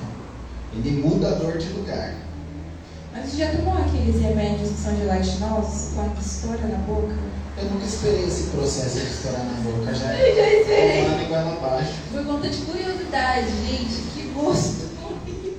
Ele 0.75 1.03
muda 1.03 1.29
a 1.29 1.35
dor 1.35 1.59
de 1.59 1.69
lugar. 1.69 2.15
Mas 3.13 3.31
você 3.31 3.37
já 3.37 3.53
tomou 3.57 3.75
aqueles 3.79 4.21
remédios 4.21 4.71
que 4.71 4.77
são 4.77 4.97
gelatinosos, 4.97 5.93
quando 5.95 6.21
estoura 6.21 6.67
na 6.67 6.79
boca? 6.79 7.15
Eu 7.57 7.65
nunca 7.71 7.85
esperei 7.87 8.25
esse 8.25 8.45
processo 8.51 8.99
de 8.99 9.07
estourar 9.07 9.45
na 9.45 9.61
boca, 9.61 9.95
já 9.95 10.13
Eu 10.19 10.35
já 10.35 10.61
esperei. 10.61 11.05
tomando 11.05 11.23
igual 11.23 11.53
abaixo. 11.53 11.93
Por 12.11 12.25
conta 12.27 12.49
de 12.49 12.59
curiosidade, 12.63 13.47
gente, 13.67 14.03
que 14.13 14.33
gosto 14.35 14.91
horrível. 15.05 15.55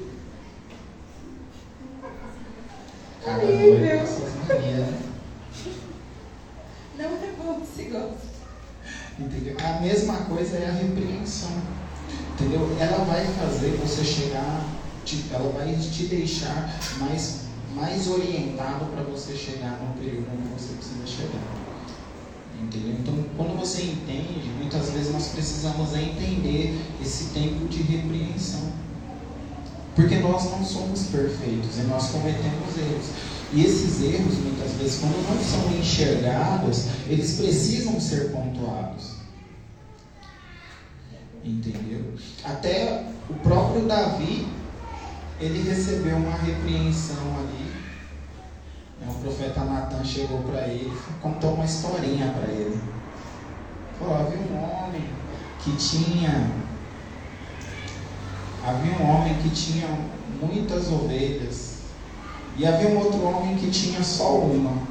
Cada 2.01 2.09
Horrível. 3.25 4.05
Não 6.97 7.05
é 7.05 7.33
bom 7.37 7.61
esse 7.63 7.89
gosto. 7.89 8.35
Entendeu? 9.19 9.55
A 9.63 9.81
mesma 9.81 10.13
coisa 10.25 10.57
é 10.57 10.69
a 10.69 10.73
repreensão. 10.73 11.51
Entendeu? 12.33 12.77
Ela 12.79 13.03
vai 13.05 13.25
fazer 13.25 13.77
você 13.77 14.03
chegar, 14.03 14.63
ela 15.31 15.51
vai 15.51 15.75
te 15.75 16.05
deixar 16.05 16.69
mais, 16.99 17.41
mais 17.73 18.07
orientado 18.07 18.85
para 18.85 19.03
você 19.03 19.35
chegar 19.35 19.79
no 19.81 19.93
período 19.93 20.27
onde 20.31 20.49
você 20.49 20.73
precisa 20.75 21.07
chegar. 21.07 21.65
Entendeu? 22.61 22.95
Então, 22.99 23.25
quando 23.35 23.57
você 23.57 23.83
entende, 23.83 24.49
muitas 24.59 24.91
vezes 24.91 25.11
nós 25.11 25.29
precisamos 25.29 25.95
é 25.95 26.01
entender 26.01 26.79
esse 27.01 27.33
tempo 27.33 27.67
de 27.67 27.81
repreensão. 27.81 28.71
Porque 29.95 30.17
nós 30.17 30.43
não 30.51 30.63
somos 30.63 31.03
perfeitos 31.03 31.77
e 31.77 31.83
nós 31.83 32.09
cometemos 32.09 32.77
erros. 32.77 33.05
E 33.53 33.63
esses 33.63 34.01
erros, 34.01 34.35
muitas 34.39 34.73
vezes, 34.73 34.99
quando 34.99 35.15
não 35.29 35.41
são 35.41 35.71
enxergados, 35.71 36.87
eles 37.07 37.37
precisam 37.37 37.99
ser 37.99 38.31
pontuados. 38.31 39.15
Entendeu? 41.43 42.13
Até 42.43 43.05
o 43.29 43.33
próprio 43.35 43.85
Davi, 43.85 44.47
ele 45.39 45.61
recebeu 45.61 46.17
uma 46.17 46.35
repreensão 46.37 47.37
ali. 47.39 47.71
Né, 48.99 49.07
O 49.09 49.13
profeta 49.21 49.63
Natan 49.63 50.03
chegou 50.03 50.39
para 50.39 50.67
ele, 50.67 50.91
contou 51.21 51.53
uma 51.53 51.65
historinha 51.65 52.33
para 52.33 52.51
ele. 52.51 52.81
Falou, 53.99 54.15
havia 54.15 54.39
um 54.39 54.63
homem 54.63 55.07
que 55.63 55.75
tinha. 55.77 56.64
Havia 58.65 58.97
um 58.97 59.09
homem 59.09 59.35
que 59.35 59.49
tinha 59.49 59.87
muitas 60.41 60.91
ovelhas. 60.91 61.75
E 62.57 62.65
havia 62.65 62.89
um 62.89 62.97
outro 62.97 63.23
homem 63.23 63.55
que 63.57 63.69
tinha 63.69 64.01
só 64.03 64.37
uma. 64.37 64.87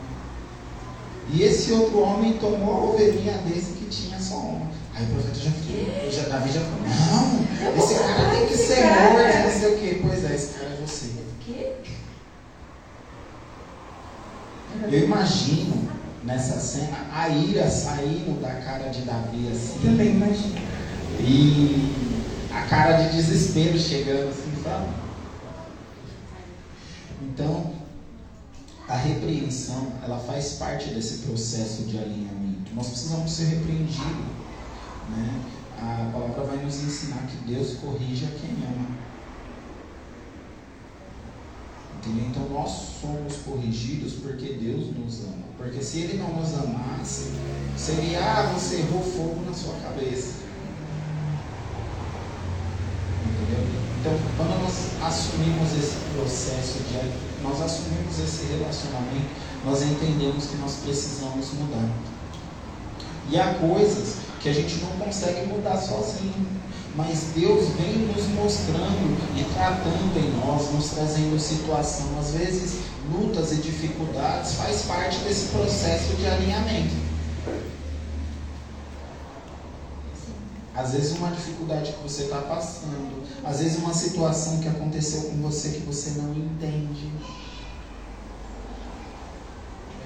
E 1.33 1.43
esse 1.43 1.73
outro 1.73 2.01
homem 2.01 2.35
tomou 2.35 2.75
a 2.75 2.85
ovelhinha 2.85 3.39
desse 3.39 3.73
que 3.73 3.87
tinha 3.87 4.19
só 4.21 4.37
uma. 4.37 4.71
Aí 4.95 5.05
o 5.05 5.09
profeta 5.09 5.35
já 5.35 5.51
ficou, 5.51 6.11
já, 6.11 6.29
Davi 6.29 6.53
já 6.53 6.61
falou, 6.61 6.81
não, 6.83 7.85
esse 7.85 7.95
cara 7.95 8.31
tem 8.31 8.47
que 8.47 8.57
ser 8.57 8.85
morto, 8.85 9.45
não 9.45 9.61
sei 9.61 9.75
o 9.75 9.79
quê. 9.79 10.01
Pois 10.03 10.25
é, 10.25 10.35
esse 10.35 10.55
cara 10.55 10.71
é 10.71 10.87
você. 10.87 11.11
Quê? 11.41 11.73
Eu 14.91 15.05
imagino 15.05 15.89
nessa 16.23 16.61
cena 16.61 17.07
a 17.13 17.29
ira 17.29 17.69
saindo 17.69 18.41
da 18.41 18.55
cara 18.55 18.89
de 18.89 19.03
Davi 19.03 19.51
assim. 19.51 19.79
Também 19.83 20.11
imagino. 20.11 20.59
E 21.21 22.14
a 22.55 22.63
cara 22.67 23.03
de 23.03 23.17
desespero 23.17 23.77
chegando 23.77 24.31
assim, 24.31 24.63
sabe? 24.63 24.87
Então, 27.23 27.75
a 28.89 28.97
repreensão, 28.97 29.93
ela 30.05 30.19
faz 30.19 30.53
parte 30.53 30.91
desse 30.91 31.27
processo 31.27 31.83
de 31.83 31.99
alinhamento. 31.99 32.73
Nós 32.75 32.89
precisamos 32.89 33.33
ser 33.33 33.47
repreendidos. 33.47 34.05
Né? 35.11 35.41
A 35.79 36.11
palavra 36.13 36.45
vai 36.45 36.65
nos 36.65 36.77
ensinar 36.83 37.27
que 37.27 37.53
Deus 37.53 37.75
corrige 37.79 38.27
a 38.27 38.39
quem 38.39 38.51
ama. 38.51 38.87
Entendeu? 41.99 42.27
Então 42.29 42.49
nós 42.51 42.71
somos 43.01 43.37
corrigidos 43.39 44.15
porque 44.15 44.53
Deus 44.53 44.95
nos 44.97 45.25
ama. 45.25 45.45
Porque 45.57 45.83
se 45.83 46.01
Ele 46.01 46.19
não 46.19 46.35
nos 46.35 46.55
amasse, 46.55 47.33
seria, 47.77 48.21
ah, 48.21 48.53
você 48.53 48.77
errou 48.77 49.03
fogo 49.03 49.45
na 49.45 49.53
sua 49.53 49.75
cabeça. 49.81 50.44
Entendeu? 53.55 53.81
Então, 54.01 54.13
quando 54.37 54.63
nós 54.63 54.75
assumimos 55.03 55.73
esse 55.73 55.97
processo 56.15 56.79
de 56.89 57.35
nós 57.43 57.61
assumimos 57.61 58.19
esse 58.19 58.47
relacionamento, 58.47 59.29
nós 59.65 59.83
entendemos 59.83 60.47
que 60.47 60.57
nós 60.57 60.77
precisamos 60.83 61.53
mudar. 61.53 61.89
E 63.31 63.39
há 63.39 63.55
coisas 63.55 64.17
que 64.41 64.49
a 64.49 64.53
gente 64.53 64.77
não 64.77 64.91
consegue 64.93 65.47
mudar 65.47 65.77
sozinho. 65.77 66.47
Mas 66.97 67.33
Deus 67.35 67.71
vem 67.71 68.07
nos 68.07 68.25
mostrando 68.29 69.19
e 69.37 69.43
tratando 69.53 70.17
em 70.17 70.31
nós, 70.39 70.73
nos 70.73 70.91
trazendo 70.91 71.41
situação, 71.41 72.07
às 72.21 72.31
vezes 72.31 72.83
lutas 73.13 73.51
e 73.51 73.57
dificuldades, 73.57 74.55
faz 74.55 74.83
parte 74.83 75.19
desse 75.19 75.49
processo 75.49 76.15
de 76.15 76.25
alinhamento. 76.25 76.95
Às 80.75 80.93
vezes 80.93 81.17
uma 81.17 81.31
dificuldade 81.31 81.93
que 81.93 82.03
você 82.03 82.25
está 82.25 82.39
passando, 82.39 83.23
às 83.45 83.61
vezes 83.61 83.79
uma 83.79 83.95
situação 83.95 84.59
que 84.59 84.69
aconteceu 84.69 85.31
com 85.31 85.37
você 85.37 85.71
que 85.71 85.81
você 85.81 86.21
não 86.21 86.35
entende. 86.35 87.13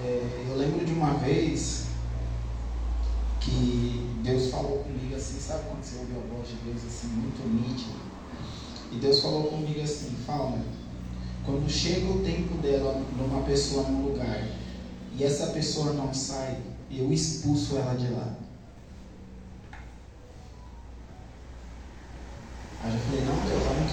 É, 0.04 0.46
eu 0.48 0.56
lembro 0.56 0.84
de 0.84 0.92
uma 0.92 1.14
vez 1.14 1.84
que 3.40 4.14
Deus 4.22 4.50
falou 4.50 4.78
comigo 4.80 5.16
assim, 5.16 5.40
sabe 5.40 5.64
quando 5.68 5.82
você 5.82 5.98
ouve 6.00 6.12
a 6.12 6.36
voz 6.36 6.48
de 6.48 6.56
Deus 6.56 6.84
assim, 6.84 7.08
muito 7.08 7.48
nítida? 7.48 7.96
E 8.92 8.96
Deus 8.96 9.20
falou 9.20 9.44
comigo 9.44 9.80
assim, 9.80 10.14
fala, 10.26 10.60
quando 11.44 11.70
chega 11.70 12.12
o 12.12 12.20
tempo 12.20 12.58
dela 12.58 13.02
numa 13.16 13.42
pessoa 13.42 13.88
num 13.88 14.04
lugar 14.04 14.46
e 15.16 15.24
essa 15.24 15.46
pessoa 15.48 15.94
não 15.94 16.12
sai, 16.12 16.58
eu 16.90 17.10
expulso 17.10 17.76
ela 17.78 17.94
de 17.94 18.08
lá. 18.08 18.34
Aí 22.82 22.94
eu 22.94 23.00
falei, 23.00 23.24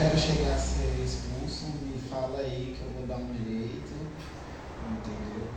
quero 0.05 0.19
chegar 0.19 0.53
a 0.53 0.57
ser 0.57 1.03
expulso, 1.03 1.65
me 1.81 1.99
fala 2.09 2.39
aí 2.39 2.77
que 2.77 2.85
eu 2.85 2.91
vou 2.93 3.07
dar 3.07 3.17
um 3.17 3.33
jeito, 3.33 3.91
entendeu? 4.91 5.47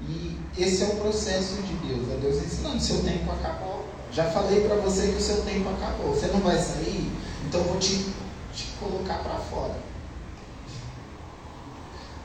E 0.00 0.38
esse 0.56 0.82
é 0.82 0.86
o 0.86 0.96
processo 0.96 1.60
de 1.62 1.74
Deus, 1.74 2.10
é 2.10 2.16
Deus 2.16 2.42
ensinando, 2.42 2.80
seu 2.80 3.02
tempo 3.02 3.30
acabou. 3.30 3.86
Já 4.10 4.30
falei 4.30 4.66
para 4.66 4.76
você 4.76 5.08
que 5.08 5.18
o 5.18 5.20
seu 5.20 5.42
tempo 5.42 5.68
acabou, 5.68 6.14
você 6.14 6.28
não 6.28 6.40
vai 6.40 6.56
sair, 6.56 7.12
então 7.46 7.60
eu 7.60 7.66
vou 7.66 7.78
te, 7.78 8.06
te 8.54 8.66
colocar 8.80 9.18
para 9.18 9.36
fora. 9.36 9.76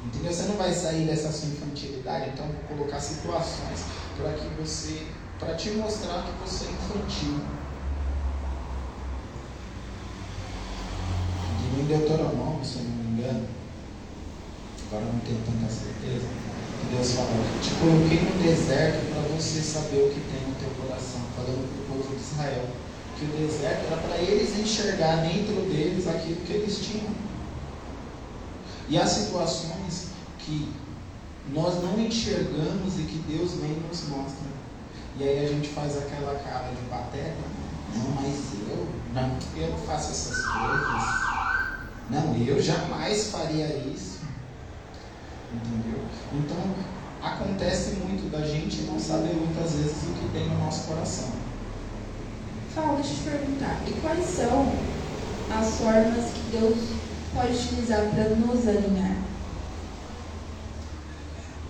Entendeu? 0.05 0.31
Você 0.31 0.43
não 0.43 0.55
vai 0.55 0.71
sair 0.71 1.05
dessa 1.05 1.31
sua 1.31 1.49
infantilidade, 1.49 2.29
então 2.29 2.45
eu 2.45 2.53
vou 2.53 2.77
colocar 2.77 2.99
situações 3.01 3.83
para 4.17 4.31
que 4.33 4.47
você, 4.61 5.05
para 5.37 5.55
te 5.55 5.71
mostrar 5.71 6.23
que 6.23 6.31
você 6.47 6.65
é 6.65 6.69
infantil. 6.69 7.54
Em 11.85 11.87
Deuteronômio, 11.87 12.65
se 12.65 12.79
eu 12.79 12.83
não 12.83 12.91
me 12.91 13.21
engano, 13.21 13.45
agora 14.87 15.05
não 15.05 15.19
tenho 15.19 15.39
tanta 15.45 15.71
certeza, 15.71 16.25
que 16.81 16.95
Deus 16.95 17.11
falou, 17.11 17.45
te 17.61 17.69
coloquei 17.75 18.21
no 18.21 18.41
deserto 18.41 19.05
para 19.13 19.21
você 19.35 19.61
saber 19.61 20.01
o 20.01 20.09
que 20.09 20.19
tem 20.19 20.41
no 20.49 20.55
teu 20.55 20.69
coração, 20.81 21.21
falando 21.35 21.61
para 21.69 21.95
o 21.95 22.01
povo 22.01 22.15
de 22.15 22.21
Israel, 22.21 22.65
que 23.17 23.25
o 23.25 23.47
deserto 23.47 23.85
era 23.85 23.97
para 24.01 24.17
eles 24.17 24.57
enxergar 24.57 25.17
dentro 25.17 25.61
deles 25.69 26.07
aquilo 26.07 26.41
que 26.41 26.53
eles 26.53 26.79
tinham. 26.79 27.13
E 28.89 28.97
há 28.97 29.05
situações 29.05 30.07
que 30.39 30.71
nós 31.53 31.81
não 31.83 31.99
enxergamos 31.99 32.99
e 32.99 33.03
que 33.03 33.23
Deus 33.27 33.53
vem 33.53 33.71
e 33.71 33.87
nos 33.87 34.09
mostra. 34.09 34.47
E 35.19 35.23
aí 35.23 35.45
a 35.45 35.47
gente 35.47 35.69
faz 35.69 35.97
aquela 35.97 36.35
cara 36.39 36.69
de 36.69 36.89
pateta, 36.89 37.35
não, 37.95 38.21
mas 38.21 38.35
eu, 38.69 38.87
não, 39.13 39.37
eu 39.55 39.69
não 39.69 39.77
faço 39.85 40.11
essas 40.11 40.45
coisas. 40.45 41.24
Não, 42.09 42.35
eu 42.35 42.61
jamais 42.61 43.31
faria 43.31 43.65
isso. 43.77 44.19
Entendeu? 45.51 46.01
Então, 46.33 46.75
acontece 47.21 47.95
muito 47.95 48.29
da 48.29 48.45
gente 48.45 48.83
não 48.83 48.99
saber 48.99 49.33
muitas 49.33 49.73
vezes 49.73 50.03
o 50.03 50.13
que 50.13 50.29
tem 50.31 50.47
no 50.49 50.59
nosso 50.59 50.87
coração. 50.87 51.29
Fala, 52.73 52.95
deixa 52.95 53.09
eu 53.09 53.15
te 53.15 53.21
perguntar. 53.23 53.81
E 53.87 53.93
quais 54.01 54.25
são 54.25 54.71
as 55.49 55.75
formas 55.77 56.25
que 56.33 56.57
Deus 56.57 56.77
pode 57.33 57.53
utilizar 57.53 58.09
para 58.11 58.29
nos 58.29 58.67
alinhar? 58.67 59.17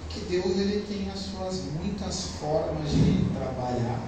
Que 0.09 0.19
Deus 0.21 0.57
ele 0.57 0.85
tem 0.87 1.09
as 1.11 1.19
suas 1.19 1.63
muitas 1.79 2.27
formas 2.39 2.89
de 2.89 3.25
trabalhar, 3.33 3.99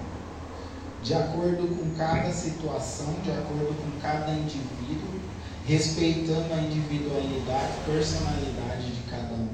de 1.04 1.14
acordo 1.14 1.68
com 1.78 1.96
cada 1.96 2.32
situação, 2.32 3.14
de 3.24 3.32
acordo 3.32 3.76
com 3.76 4.02
cada 4.02 4.32
indivíduo 4.32 5.27
respeitando 5.68 6.54
a 6.54 6.62
individualidade, 6.62 7.74
personalidade 7.86 8.90
de 8.90 9.02
cada 9.10 9.34
um. 9.34 9.50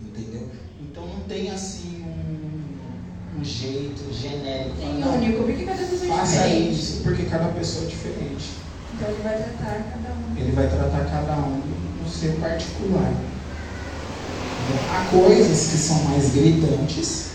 Entendeu? 0.00 0.48
Então 0.80 1.06
não 1.06 1.20
tem 1.28 1.50
assim 1.50 2.04
um, 2.04 3.40
um 3.40 3.44
jeito 3.44 4.12
genérico. 4.12 4.76
Tem 4.76 4.98
não, 4.98 5.16
único, 5.16 5.42
porque 5.42 5.64
cada 5.64 5.84
pessoa 5.84 6.04
é 6.04 6.16
Faça 6.16 6.42
diferente. 6.44 6.72
isso, 6.72 7.02
porque 7.02 7.22
cada 7.24 7.48
pessoa 7.48 7.84
é 7.84 7.88
diferente. 7.88 8.50
Então 8.94 9.08
ele 9.08 9.22
vai 9.22 9.36
tratar 9.36 9.82
cada 9.90 10.14
um. 10.14 10.36
Ele 10.36 10.52
vai 10.52 10.68
tratar 10.68 11.04
cada 11.10 11.36
um 11.38 11.62
no 12.02 12.08
seu 12.08 12.34
particular. 12.34 13.12
Há 14.90 15.04
coisas 15.10 15.70
que 15.72 15.76
são 15.76 16.04
mais 16.04 16.32
gritantes 16.32 17.32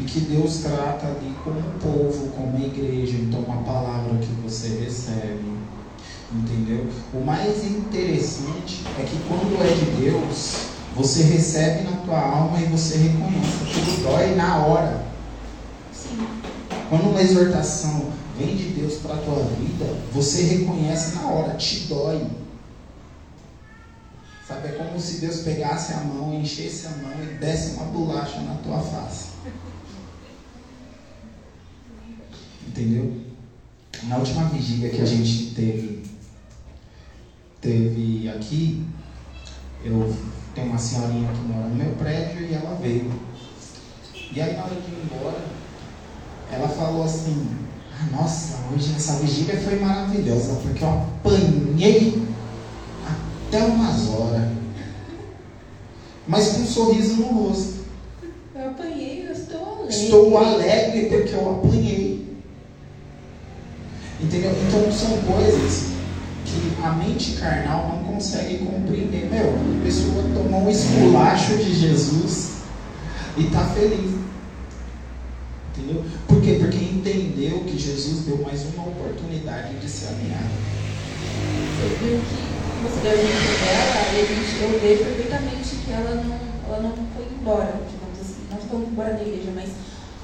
e 0.00 0.04
que 0.04 0.20
Deus 0.20 0.58
trata 0.58 1.06
ali 1.06 1.34
como 1.44 1.58
um 1.58 1.78
povo, 1.78 2.28
como 2.30 2.56
uma 2.56 2.66
igreja. 2.66 3.16
Então, 3.18 3.40
uma 3.40 3.62
palavra 3.62 4.16
que 4.18 4.32
você 4.42 4.80
recebe, 4.82 5.59
Entendeu? 6.32 6.88
O 7.12 7.24
mais 7.24 7.64
interessante 7.64 8.84
é 8.98 9.02
que 9.02 9.18
quando 9.26 9.60
é 9.60 9.74
de 9.74 10.02
Deus, 10.02 10.54
você 10.94 11.24
recebe 11.24 11.82
na 11.82 11.96
tua 11.98 12.20
alma 12.20 12.60
e 12.60 12.66
você 12.66 12.98
reconhece. 12.98 13.58
Tudo 13.72 14.02
dói 14.04 14.36
na 14.36 14.64
hora. 14.64 15.06
Sim. 15.92 16.28
Quando 16.88 17.10
uma 17.10 17.20
exortação 17.20 18.12
vem 18.38 18.54
de 18.54 18.68
Deus 18.70 18.98
para 18.98 19.14
a 19.14 19.18
tua 19.18 19.42
vida, 19.42 19.86
você 20.12 20.42
reconhece 20.42 21.16
na 21.16 21.28
hora, 21.28 21.56
te 21.56 21.86
dói. 21.86 22.24
Sabe, 24.46 24.68
é 24.68 24.72
como 24.72 25.00
se 25.00 25.20
Deus 25.20 25.40
pegasse 25.40 25.92
a 25.94 26.00
mão, 26.00 26.34
enchesse 26.34 26.86
a 26.86 26.90
mão 26.90 27.12
e 27.22 27.38
desse 27.38 27.74
uma 27.74 27.86
bolacha 27.86 28.40
na 28.40 28.54
tua 28.54 28.80
face. 28.80 29.30
Entendeu? 32.68 33.20
Na 34.04 34.16
última 34.16 34.44
vigília 34.44 34.90
que 34.90 35.02
a 35.02 35.06
gente 35.06 35.54
teve 35.54 36.09
teve 37.60 38.28
aqui, 38.28 38.86
eu 39.84 40.14
tenho 40.54 40.68
uma 40.68 40.78
senhorinha 40.78 41.30
que 41.32 41.40
mora 41.40 41.68
no 41.68 41.74
meu 41.74 41.92
prédio 41.92 42.46
e 42.46 42.54
ela 42.54 42.78
veio. 42.80 43.10
E 44.32 44.40
aí 44.40 44.56
na 44.56 44.64
hora 44.64 44.74
de 44.74 44.80
ir 44.80 45.04
embora, 45.04 45.44
ela 46.52 46.68
falou 46.68 47.04
assim, 47.04 47.48
ah, 47.92 48.16
nossa, 48.16 48.58
hoje 48.72 48.94
essa 48.96 49.14
vigília 49.14 49.60
foi 49.60 49.78
maravilhosa, 49.78 50.54
porque 50.62 50.82
eu 50.82 50.88
apanhei 50.88 52.22
até 53.06 53.64
umas 53.64 54.08
horas. 54.08 54.48
Mas 56.26 56.48
com 56.48 56.60
um 56.60 56.66
sorriso 56.66 57.16
no 57.16 57.26
rosto. 57.26 57.80
Eu 58.54 58.70
apanhei, 58.70 59.26
eu 59.26 59.32
estou 59.32 59.66
alegre. 59.66 59.96
Estou 59.96 60.38
alegre 60.38 61.06
porque 61.06 61.34
eu 61.34 61.50
apanhei. 61.50 62.36
Entendeu? 64.20 64.52
Então 64.52 64.92
são 64.92 65.16
coisas 65.22 65.99
a 66.82 66.92
mente 66.92 67.32
carnal 67.32 67.88
não 67.88 68.14
consegue 68.14 68.58
compreender. 68.58 69.28
Meu, 69.30 69.54
a 69.54 69.84
pessoa 69.84 70.22
tomou 70.34 70.62
um 70.62 70.70
esculacho 70.70 71.56
de 71.56 71.74
Jesus 71.74 72.50
e 73.36 73.46
está 73.46 73.64
feliz. 73.66 74.20
Entendeu? 75.76 76.04
Por 76.26 76.40
quê? 76.42 76.56
Porque 76.60 76.76
entendeu 76.78 77.60
que 77.60 77.78
Jesus 77.78 78.24
deu 78.26 78.38
mais 78.38 78.62
uma 78.74 78.88
oportunidade 78.88 79.74
de 79.74 79.88
se 79.88 80.06
alinhar. 80.06 80.44
Você 81.78 82.04
viu 82.04 82.18
que 82.18 82.50
você 82.82 83.00
deu 83.02 83.12
a 83.12 83.16
gente 83.16 83.30
dela, 83.64 84.00
e 84.12 84.26
gente, 84.26 84.62
eu 84.62 84.80
vejo 84.80 85.04
perfeitamente 85.04 85.76
que 85.84 85.92
ela 85.92 86.14
não, 86.16 86.38
ela 86.68 86.82
não 86.82 87.06
foi 87.14 87.26
embora, 87.38 87.74
digamos 87.88 88.20
assim. 88.20 88.40
Não 88.50 88.58
foi 88.58 88.80
embora 88.90 89.14
da 89.14 89.22
igreja, 89.22 89.52
mas 89.54 89.70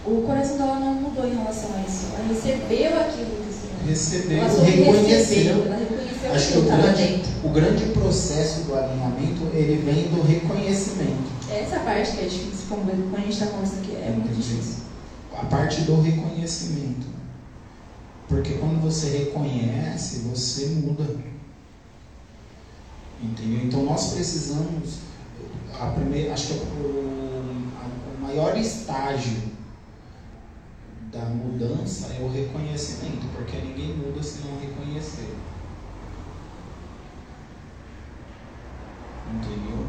o 0.04 0.22
coração 0.22 0.56
dela 0.58 0.80
não 0.80 0.94
mudou 0.94 1.26
em 1.26 1.36
relação 1.36 1.70
a 1.76 1.88
isso. 1.88 2.06
Ela 2.14 2.28
recebeu 2.28 3.00
aquilo 3.00 3.44
que 3.44 3.52
Senhor. 3.52 3.88
Recebeu, 3.88 4.38
Ela 4.38 4.50
só 4.50 4.62
reconheceu. 4.62 5.18
recebeu, 5.18 5.64
ela 5.66 5.76
reconheceu 5.76 5.95
Acho 6.34 6.52
que 6.52 6.58
o 6.58 6.62
grande, 6.62 7.22
o 7.44 7.48
grande 7.50 7.84
processo 7.86 8.60
do 8.64 8.74
alinhamento 8.74 9.42
ele 9.54 9.76
vem 9.82 10.08
do 10.08 10.22
reconhecimento. 10.22 11.26
Essa 11.50 11.80
parte 11.80 12.12
que 12.12 12.20
é 12.20 12.24
difícil, 12.26 12.66
como 12.68 12.84
quando 12.84 13.14
a 13.16 13.20
gente 13.20 13.32
está 13.32 13.46
conversando 13.46 13.80
aqui, 13.80 13.94
é 13.96 14.10
muito 14.10 14.34
difícil. 14.34 14.76
A 15.36 15.44
parte 15.46 15.82
do 15.82 16.00
reconhecimento. 16.00 17.06
Porque 18.28 18.54
quando 18.54 18.80
você 18.82 19.08
reconhece, 19.10 20.18
você 20.18 20.66
muda. 20.66 21.04
Entendeu? 23.22 23.60
Então 23.64 23.82
nós 23.84 24.06
precisamos. 24.12 24.98
A 25.78 25.86
primeira, 25.88 26.32
acho 26.32 26.46
que 26.48 26.52
é 26.54 26.56
o, 26.56 27.68
a- 27.80 28.18
o 28.18 28.22
maior 28.22 28.56
estágio 28.56 29.36
da 31.12 31.24
mudança 31.26 32.06
é 32.18 32.20
o 32.22 32.28
reconhecimento, 32.30 33.26
porque 33.34 33.56
ninguém 33.58 33.94
muda 33.94 34.22
se 34.22 34.38
não 34.40 34.58
reconhecer. 34.58 35.34
Entendeu? 39.34 39.86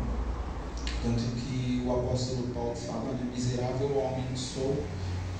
Tanto 1.03 1.21
que 1.35 1.83
o 1.85 1.91
apóstolo 1.91 2.47
Paulo 2.53 2.75
fala, 2.75 3.13
né, 3.13 3.29
miserável 3.33 3.97
homem 3.97 4.25
sou, 4.35 4.83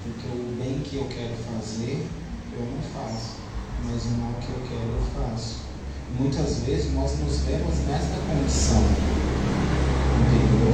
porque 0.04 0.28
o 0.28 0.56
bem 0.58 0.80
que 0.80 0.98
eu 0.98 1.06
quero 1.06 1.36
fazer, 1.36 2.08
eu 2.54 2.66
não 2.66 2.82
faço, 2.94 3.38
mas 3.84 4.06
o 4.06 4.10
mal 4.20 4.34
que 4.40 4.50
eu 4.50 4.62
quero, 4.70 4.92
eu 4.92 5.04
faço. 5.22 5.68
Muitas 6.18 6.60
vezes 6.60 6.94
nós 6.94 7.20
nos 7.20 7.40
vemos 7.40 7.80
nessa 7.88 8.16
condição, 8.28 8.84
entendeu? 10.22 10.74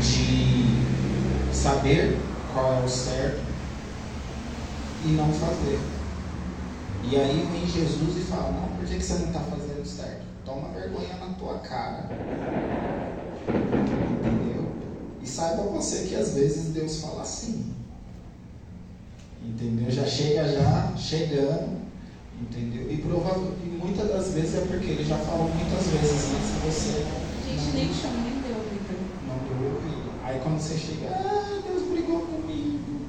De 0.00 1.54
saber 1.54 2.18
qual 2.54 2.74
é 2.74 2.84
o 2.84 2.88
certo 2.88 3.44
e 5.04 5.08
não 5.08 5.32
fazer. 5.32 5.80
E 7.02 7.16
aí 7.16 7.48
vem 7.52 7.66
Jesus 7.66 8.16
e 8.16 8.20
fala, 8.20 8.52
não, 8.52 8.76
por 8.76 8.86
que 8.86 9.00
você 9.00 9.14
não 9.14 9.26
está 9.26 9.40
fazendo 9.40 9.84
certo? 9.84 10.19
Toma 10.50 10.68
vergonha 10.70 11.14
na 11.20 11.32
tua 11.34 11.58
cara. 11.60 12.08
Entendeu? 13.48 14.72
E 15.22 15.26
saiba 15.26 15.62
você 15.62 16.06
que 16.06 16.16
às 16.16 16.34
vezes 16.34 16.74
Deus 16.74 17.00
fala 17.00 17.22
assim. 17.22 17.72
Entendeu? 19.40 19.88
Já 19.88 20.04
chega 20.04 20.48
já 20.48 20.92
chegando. 20.96 21.78
Entendeu? 22.40 22.90
E, 22.90 22.96
provável, 22.96 23.54
e 23.62 23.68
muitas 23.68 24.08
das 24.08 24.32
vezes 24.32 24.56
é 24.56 24.60
porque 24.62 24.86
ele 24.90 25.04
já 25.04 25.18
falou 25.18 25.48
muitas 25.48 25.86
vezes 25.86 26.32
antes 26.32 26.50
e 26.50 26.58
você 26.66 27.04
A 27.06 27.48
gente 27.48 27.76
nem 27.76 27.94
chama, 27.94 28.14
nem 28.24 28.40
deu 28.40 28.56
ouvido. 28.56 29.28
não 29.28 29.38
deu 29.46 29.72
ouvido. 29.72 30.10
Aí 30.24 30.40
quando 30.40 30.58
você 30.58 30.76
chega, 30.76 31.10
ah, 31.10 31.62
Deus 31.64 31.82
brigou 31.92 32.22
comigo. 32.22 33.06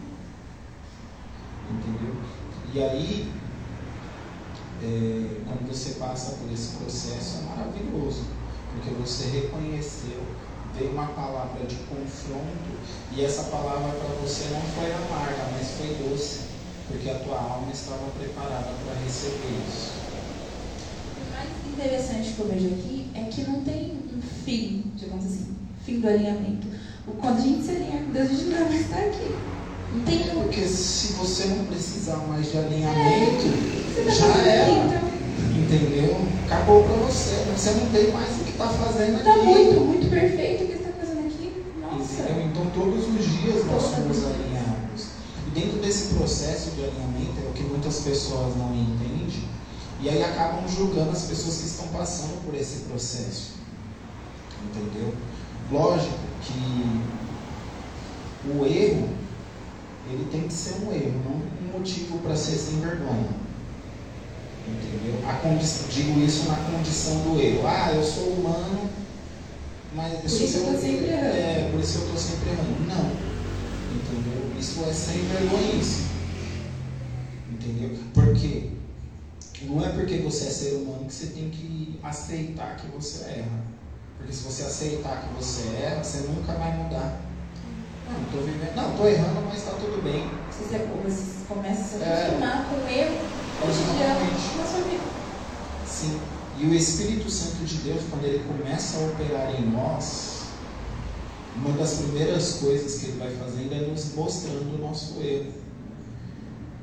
Entendeu? 1.71 2.15
E 2.73 2.83
aí, 2.83 3.31
é, 4.83 5.41
quando 5.45 5.67
você 5.67 5.91
passa 5.99 6.37
por 6.37 6.51
esse 6.51 6.75
processo, 6.77 7.39
é 7.39 7.55
maravilhoso. 7.55 8.23
Porque 8.73 8.89
você 8.91 9.25
reconheceu, 9.29 10.23
veio 10.73 10.91
uma 10.91 11.07
palavra 11.07 11.65
de 11.65 11.75
confronto, 11.75 12.71
e 13.11 13.23
essa 13.23 13.43
palavra 13.43 13.91
para 13.91 14.15
você 14.15 14.45
não 14.53 14.61
foi 14.61 14.91
amarga, 14.93 15.49
mas 15.51 15.71
foi 15.71 15.95
doce. 16.09 16.39
Porque 16.87 17.09
a 17.09 17.15
tua 17.19 17.37
alma 17.39 17.71
estava 17.71 18.09
preparada 18.11 18.73
para 18.85 18.95
receber 19.03 19.61
isso. 19.67 19.91
O 21.17 21.31
mais 21.31 21.49
interessante 21.65 22.31
que 22.33 22.39
eu 22.39 22.47
vejo 22.47 22.67
aqui 22.67 23.11
é 23.15 23.23
que 23.25 23.43
não 23.43 23.61
tem 23.61 23.93
um 24.15 24.21
fim, 24.21 24.83
digamos 24.95 25.25
assim, 25.25 25.55
fim 25.85 25.99
do 25.99 26.07
alinhamento. 26.07 26.67
O- 27.07 27.11
Quando 27.13 27.37
a 27.37 27.41
gente 27.41 27.63
se 27.63 27.71
alinha 27.71 28.03
com 28.03 28.11
Deus, 28.11 28.29
a 28.29 28.33
gente 28.33 28.43
não 28.45 28.57
vai 28.59 28.69
mais 28.69 28.81
estar 28.81 28.97
aqui. 28.99 29.35
Não 29.93 30.03
tem 30.03 30.31
um. 30.37 30.41
Porque 30.43 30.61
se 30.67 31.13
você 31.13 31.45
não 31.45 31.65
precisar 31.65 32.17
mais 32.27 32.51
de 32.51 32.57
alinhamento, 32.57 33.43
tá 33.43 33.80
já 34.09 34.27
era. 34.47 35.01
Entendeu? 35.55 36.27
Acabou 36.45 36.83
pra 36.83 36.95
você. 37.05 37.45
Você 37.55 37.71
não 37.71 37.89
tem 37.89 38.11
mais 38.11 38.29
o 38.41 38.43
que 38.43 38.51
está 38.51 38.67
fazendo 38.67 39.15
aqui. 39.15 39.23
Tá 39.23 39.37
muito, 39.37 39.79
muito 39.81 40.09
perfeito 40.09 40.63
o 40.63 40.67
que 40.67 40.73
você 40.73 40.89
está 40.89 41.05
fazendo 41.05 41.27
aqui. 41.27 41.63
Nossa. 41.79 42.21
Entendeu? 42.21 42.45
Então 42.47 42.65
todos 42.71 43.07
os 43.07 43.25
dias 43.25 43.65
nós 43.65 43.83
somos 43.83 44.17
alinhados. 44.25 45.07
E 45.47 45.59
dentro 45.59 45.79
desse 45.79 46.13
processo 46.13 46.71
de 46.71 46.83
alinhamento 46.83 47.39
é 47.45 47.49
o 47.49 47.53
que 47.53 47.63
muitas 47.63 47.99
pessoas 47.99 48.55
não 48.55 48.73
entendem. 48.73 49.11
E 50.01 50.09
aí 50.09 50.23
acabam 50.23 50.67
julgando 50.67 51.11
as 51.11 51.23
pessoas 51.23 51.57
que 51.57 51.67
estão 51.67 51.87
passando 51.89 52.43
por 52.43 52.55
esse 52.55 52.85
processo. 52.85 53.51
Entendeu? 54.65 55.13
Lógico 55.71 56.17
que 56.41 57.01
o 58.49 58.65
erro 58.65 59.09
ele 60.09 60.27
tem 60.31 60.47
que 60.47 60.53
ser 60.53 60.75
um 60.83 60.91
erro, 60.91 61.21
não 61.23 61.35
um 61.35 61.77
motivo 61.77 62.17
para 62.19 62.35
ser 62.35 62.57
sem 62.57 62.79
vergonha. 62.79 63.29
Entendeu? 64.71 65.21
Condi- 65.41 65.87
digo 65.89 66.19
isso 66.19 66.47
na 66.47 66.55
condição 66.57 67.19
do 67.21 67.39
erro. 67.41 67.67
Ah, 67.67 67.91
eu 67.93 68.03
sou 68.03 68.33
humano, 68.33 68.89
mas 69.95 70.19
Por 70.19 70.25
isso 70.25 70.57
eu 70.57 70.65
tô 70.65 70.79
sempre 70.79 71.07
errando. 71.07 71.35
É, 71.35 71.69
por 71.71 71.79
isso 71.79 71.97
eu 71.97 72.01
estou 72.03 72.17
sempre 72.17 72.49
errando. 72.51 72.79
Não. 72.87 73.31
Entendeu? 73.95 74.51
Isso 74.57 74.83
é 74.85 74.93
sem 74.93 75.25
vergonhice. 75.25 76.05
Entendeu? 77.51 77.97
Porque 78.13 78.69
não 79.63 79.83
é 79.85 79.89
porque 79.89 80.17
você 80.17 80.45
é 80.47 80.49
ser 80.49 80.73
humano 80.75 81.05
que 81.05 81.13
você 81.13 81.27
tem 81.27 81.49
que 81.49 81.99
aceitar 82.03 82.75
que 82.77 82.87
você 82.87 83.23
erra. 83.25 83.61
Porque 84.17 84.33
se 84.33 84.43
você 84.43 84.63
aceitar 84.63 85.21
que 85.23 85.33
você 85.35 85.61
erra, 85.83 86.03
você 86.03 86.19
nunca 86.27 86.53
vai 86.53 86.77
mudar. 86.77 87.21
Não, 88.09 88.21
estou 88.23 88.41
vivendo. 88.43 88.75
Não, 88.75 88.91
estou 88.91 89.09
errando, 89.09 89.41
mas 89.47 89.57
está 89.57 89.71
tudo 89.71 90.01
bem. 90.03 90.29
Você, 90.49 90.63
você 90.65 91.45
começa 91.47 91.81
a 91.81 91.85
se 91.99 92.03
É. 92.03 92.25
acostumar 92.25 92.69
com 92.69 92.75
o 92.75 92.87
erro, 92.87 93.17
cotidiano 93.61 94.01
Exatamente. 94.01 94.57
na 94.57 94.65
sua 94.65 94.81
vida. 94.81 95.03
Sim. 95.85 96.19
E 96.57 96.65
o 96.65 96.73
Espírito 96.73 97.29
Santo 97.29 97.63
de 97.63 97.77
Deus, 97.77 98.01
quando 98.09 98.25
ele 98.25 98.43
começa 98.43 98.97
a 98.97 99.07
operar 99.07 99.59
em 99.59 99.69
nós, 99.69 100.41
uma 101.55 101.77
das 101.77 101.93
primeiras 101.95 102.55
coisas 102.55 102.99
que 102.99 103.07
ele 103.07 103.19
vai 103.19 103.31
fazendo 103.31 103.73
é 103.73 103.87
nos 103.87 104.13
mostrando 104.13 104.75
o 104.75 104.77
nosso 104.79 105.19
erro. 105.21 105.53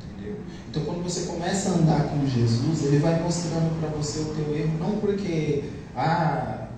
Entendeu? 0.03 0.37
Então, 0.69 0.85
quando 0.85 1.03
você 1.03 1.27
começa 1.27 1.71
a 1.71 1.73
andar 1.75 2.09
com 2.09 2.27
Jesus, 2.27 2.85
ele 2.85 2.99
vai 2.99 3.21
mostrando 3.23 3.79
para 3.81 3.89
você 3.91 4.21
o 4.21 4.35
teu 4.35 4.57
erro, 4.57 4.79
não 4.79 4.99
porque, 4.99 5.65
ah, 5.97 6.69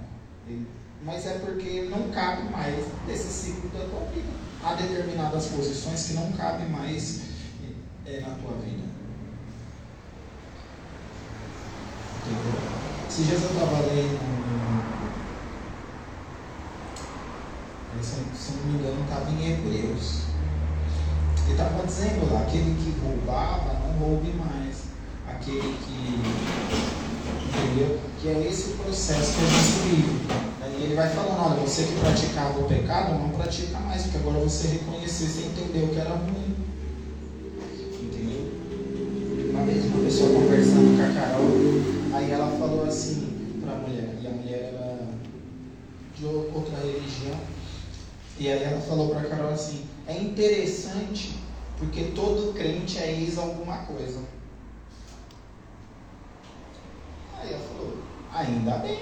mas 1.05 1.27
é 1.27 1.39
porque 1.39 1.89
não 1.91 2.11
cabe 2.11 2.51
mais 2.51 2.85
nesse 3.07 3.29
ciclo 3.29 3.71
da 3.71 3.85
tua 3.85 4.07
vida. 4.15 4.29
Há 4.63 4.75
determinadas 4.75 5.47
posições 5.47 6.07
que 6.07 6.15
não 6.15 6.31
cabem 6.33 6.69
mais 6.69 7.23
é, 8.07 8.21
na 8.21 8.35
tua 8.35 8.53
vida. 8.59 8.90
Entendeu? 12.27 12.61
Esses 13.09 13.27
dias 13.27 13.43
eu 13.43 13.51
estava 13.51 13.81
lendo. 13.87 14.31
Se 18.01 18.17
se 18.35 18.53
não 18.53 18.73
me 18.73 18.79
engano, 18.79 19.03
estava 19.03 19.31
em 19.31 19.53
Hebreus. 19.53 20.23
Ele 21.45 21.53
estava 21.53 21.87
dizendo 21.87 22.33
lá: 22.33 22.41
aquele 22.43 22.75
que 22.77 22.95
roubava, 23.05 23.81
não 23.81 23.93
roube 23.99 24.33
mais. 24.33 24.85
Aquele 25.29 25.77
que. 25.85 26.21
Entendeu? 27.49 27.99
Que 28.21 28.29
é 28.29 28.47
esse 28.49 28.71
o 28.71 28.77
processo 28.77 29.35
que 29.35 29.45
a 29.45 29.49
gente 29.49 29.73
vive. 29.89 30.51
Ele 30.83 30.95
vai 30.95 31.09
falando: 31.11 31.41
olha, 31.41 31.61
você 31.61 31.83
que 31.83 32.01
praticava 32.01 32.59
o 32.59 32.65
pecado, 32.65 33.19
não 33.19 33.29
pratica 33.31 33.79
mais, 33.81 34.03
porque 34.03 34.19
agora 34.19 34.41
você 34.41 34.69
reconheceu, 34.69 35.27
você 35.27 35.47
entendeu 35.47 35.89
que 35.89 36.01
era 36.01 36.11
ruim. 36.11 36.57
Entendeu? 38.03 38.51
Uma 39.51 39.65
vez 39.65 39.85
uma 39.85 40.05
pessoa 40.05 40.33
conversando 40.33 40.97
com 40.97 41.03
a 41.03 41.21
Carol, 41.21 42.00
aí 42.13 42.31
ela 42.31 42.51
falou 42.59 42.85
assim 42.85 43.61
para 43.63 43.75
a 43.75 43.79
mulher, 43.79 44.19
e 44.21 44.27
a 44.27 44.31
mulher 44.31 44.75
era 44.75 45.09
de 46.17 46.25
ou- 46.27 46.51
outra 46.55 46.77
religião, 46.79 47.39
e 48.39 48.51
aí 48.51 48.63
ela 48.63 48.81
falou 48.81 49.11
para 49.11 49.29
Carol 49.29 49.53
assim, 49.53 49.87
é 50.07 50.17
interessante 50.17 51.41
porque 51.79 52.05
todo 52.15 52.53
crente 52.53 52.99
é 52.99 53.11
ex 53.11 53.39
alguma 53.39 53.79
coisa. 53.79 54.21
Aí 57.39 57.53
ela 57.53 57.63
falou, 57.63 58.03
ainda 58.31 58.77
bem. 58.79 58.99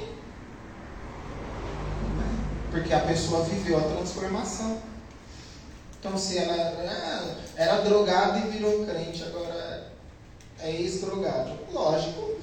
Porque 2.71 2.95
a 2.95 3.01
pessoa 3.01 3.43
viveu 3.45 3.79
a 3.79 3.83
transformação. 3.97 4.79
Então 5.99 6.17
se 6.17 6.39
ela 6.39 6.55
era, 6.55 7.37
era 7.57 7.81
drogada 7.83 8.39
e 8.39 8.51
virou 8.51 8.87
crente, 8.87 9.25
agora 9.25 9.93
é 10.61 10.71
ex-drogado. 10.71 11.59
Lógico. 11.73 12.37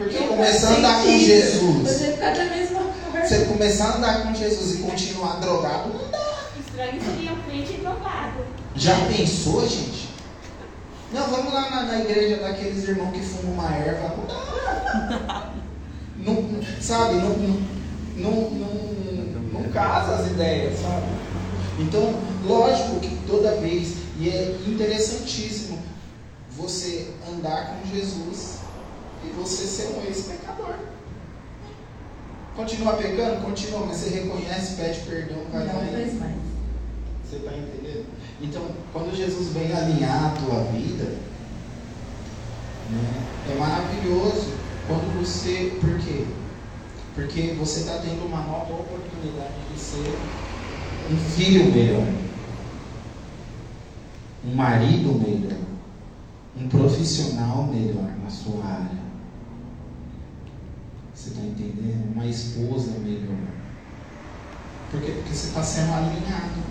Porque 0.00 0.18
Não 0.18 0.28
começar 0.28 0.68
a 0.68 0.76
andar 0.78 1.02
com. 1.02 1.18
Jesus. 1.18 1.88
Você 1.88 2.12
ficar 2.12 2.34
da 2.34 2.44
mesma 2.46 2.80
forma. 2.80 3.26
Você 3.26 3.44
começar 3.44 3.84
a 3.84 3.96
andar 3.98 4.22
com 4.22 4.34
Jesus 4.34 4.80
e 4.80 4.82
continuar 4.82 5.40
drogado, 5.40 5.90
não 5.90 6.10
dá. 6.10 6.40
Estranho 6.58 7.02
seria 7.02 7.36
crente 7.46 7.72
drogado. 7.74 8.46
Já 8.74 8.94
pensou, 9.14 9.68
gente? 9.68 10.08
Não, 11.12 11.28
vamos 11.28 11.52
lá 11.52 11.68
na, 11.68 11.82
na 11.82 12.00
igreja 12.00 12.38
daqueles 12.38 12.88
irmãos 12.88 13.12
que 13.12 13.20
fumam 13.20 13.52
uma 13.52 13.74
erva. 13.74 14.16
Não, 16.16 16.32
não, 16.34 16.62
sabe, 16.80 17.16
não, 17.16 17.36
não, 18.16 18.50
não, 18.52 19.42
não 19.52 19.70
casa 19.70 20.14
as 20.14 20.30
ideias, 20.30 20.80
sabe? 20.80 21.04
Então, 21.78 22.14
lógico 22.46 23.00
que 23.00 23.18
toda 23.26 23.56
vez, 23.56 23.96
e 24.18 24.30
é 24.30 24.56
interessantíssimo, 24.66 25.78
você 26.56 27.08
andar 27.30 27.74
com 27.74 27.94
Jesus 27.94 28.59
e 29.24 29.28
você 29.30 29.64
ser 29.64 29.96
um 29.96 30.04
ex-pecador. 30.06 30.74
Continua 32.56 32.94
pecando? 32.94 33.42
Continua, 33.42 33.86
mas 33.86 33.96
você 33.96 34.20
reconhece, 34.20 34.76
pede 34.76 35.00
perdão, 35.00 35.38
vai 35.52 35.66
Não 35.66 35.74
mais. 35.74 36.36
Você 37.24 37.36
está 37.36 37.52
entendendo? 37.52 38.06
Então, 38.42 38.62
quando 38.92 39.16
Jesus 39.16 39.52
vem 39.52 39.72
alinhar 39.72 40.26
a 40.26 40.30
tua 40.30 40.64
vida, 40.64 41.04
né, 42.90 43.22
é 43.50 43.54
maravilhoso 43.54 44.54
quando 44.86 45.20
você. 45.20 45.78
Por 45.80 45.98
quê? 46.00 46.24
Porque 47.14 47.54
você 47.58 47.80
está 47.80 47.98
tendo 47.98 48.26
uma 48.26 48.42
nova 48.42 48.72
oportunidade 48.72 49.54
de 49.72 49.78
ser 49.78 50.18
um 51.10 51.16
filho 51.16 51.72
melhor, 51.72 52.06
um 54.44 54.54
marido 54.54 55.14
melhor, 55.14 55.58
um 56.56 56.68
profissional 56.68 57.64
melhor 57.64 58.10
na 58.22 58.30
sua 58.30 58.64
área. 58.64 58.99
Você 61.20 61.28
está 61.30 61.42
entendendo? 61.42 62.14
Uma 62.14 62.24
esposa 62.24 62.92
melhor. 62.98 63.36
Por 64.90 65.02
quê? 65.02 65.12
Porque 65.16 65.34
você 65.34 65.48
está 65.48 65.62
sendo 65.62 65.92
alinhado. 65.92 66.62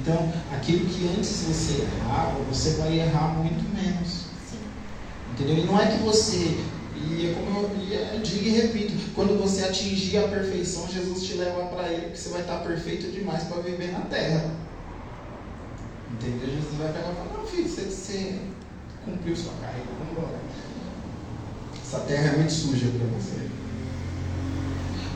Então, 0.00 0.32
aquilo 0.54 0.88
que 0.88 1.08
antes 1.08 1.42
você 1.42 1.82
errava, 1.82 2.38
você 2.48 2.74
vai 2.74 3.00
errar 3.00 3.34
muito 3.34 3.68
menos. 3.74 4.26
Entendeu? 5.32 5.56
E 5.56 5.66
não 5.66 5.80
é 5.80 5.86
que 5.88 5.98
você, 6.04 6.60
e 6.94 7.30
é 7.30 7.34
como 7.34 7.62
eu, 7.62 8.14
eu 8.14 8.20
digo 8.20 8.44
e 8.44 8.50
repito, 8.50 8.94
quando 9.12 9.36
você 9.36 9.64
atingir 9.64 10.18
a 10.18 10.28
perfeição, 10.28 10.86
Jesus 10.86 11.24
te 11.24 11.34
leva 11.34 11.64
para 11.64 11.88
Ele, 11.88 12.02
porque 12.02 12.18
você 12.18 12.28
vai 12.28 12.42
estar 12.42 12.58
perfeito 12.58 13.10
demais 13.10 13.42
para 13.42 13.60
viver 13.60 13.90
na 13.90 14.02
terra. 14.02 14.54
Entendeu? 16.12 16.48
Jesus 16.48 16.76
vai 16.78 16.92
pegar 16.92 17.10
e 17.10 17.14
falar, 17.16 17.38
não 17.38 17.44
filho, 17.44 17.68
você, 17.68 17.82
você 17.86 18.38
cumpriu 19.04 19.34
sua 19.34 19.54
carreira, 19.54 19.88
vamos 19.98 20.12
embora. 20.12 20.38
Essa 21.82 22.00
terra 22.00 22.34
é 22.34 22.36
muito 22.36 22.52
suja 22.52 22.86
para 22.86 23.06
você. 23.18 23.59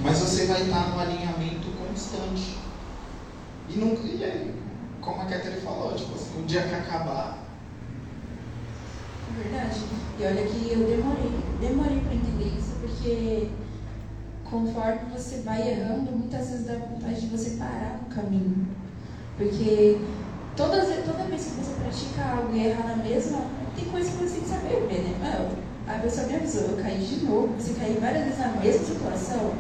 Mas 0.05 0.19
você 0.19 0.45
vai 0.45 0.61
estar 0.61 0.91
no 0.91 1.01
alinhamento 1.01 1.67
constante. 1.79 2.59
E, 3.71 3.79
nunca, 3.79 4.03
e 4.03 4.23
aí, 4.23 4.55
como 5.01 5.23
a 5.23 5.25
Catherine 5.25 5.63
falou, 5.63 5.95
tipo 5.95 6.15
assim, 6.15 6.43
o 6.43 6.45
dia 6.45 6.61
que 6.61 6.75
acabar. 6.75 7.39
É 9.31 9.43
verdade. 9.43 9.81
E 10.19 10.25
olha 10.25 10.43
que 10.43 10.73
eu 10.73 10.87
demorei, 10.87 11.33
demorei 11.59 12.01
para 12.01 12.15
entender 12.15 12.55
isso, 12.59 12.75
porque 12.83 13.49
conforme 14.45 15.01
você 15.11 15.39
vai 15.39 15.71
errando, 15.71 16.13
muitas 16.13 16.51
vezes 16.51 16.67
dá 16.67 16.75
vontade 16.75 17.23
de 17.23 17.27
você 17.29 17.57
parar 17.57 17.99
no 18.03 18.15
caminho. 18.15 18.69
Porque 19.39 19.99
todas, 20.55 20.87
toda 21.07 21.25
vez 21.25 21.47
que 21.47 21.51
você 21.53 21.73
pratica 21.81 22.37
algo 22.37 22.55
e 22.55 22.67
erra 22.69 22.95
na 22.95 23.03
mesma, 23.03 23.47
tem 23.75 23.87
coisa 23.87 24.11
que 24.11 24.19
você 24.19 24.35
tem 24.35 24.43
que 24.43 24.49
saber 24.49 24.87
ver, 24.87 25.03
né? 25.03 25.17
Não, 25.23 25.95
a 25.95 25.99
pessoa 25.99 26.27
me 26.27 26.37
avisou, 26.37 26.63
eu 26.63 26.77
caí 26.77 26.99
de 26.99 27.25
novo, 27.25 27.55
você 27.59 27.73
cair 27.73 27.99
várias 27.99 28.25
vezes 28.25 28.39
na 28.39 28.49
mesma 28.49 28.85
situação, 28.85 29.55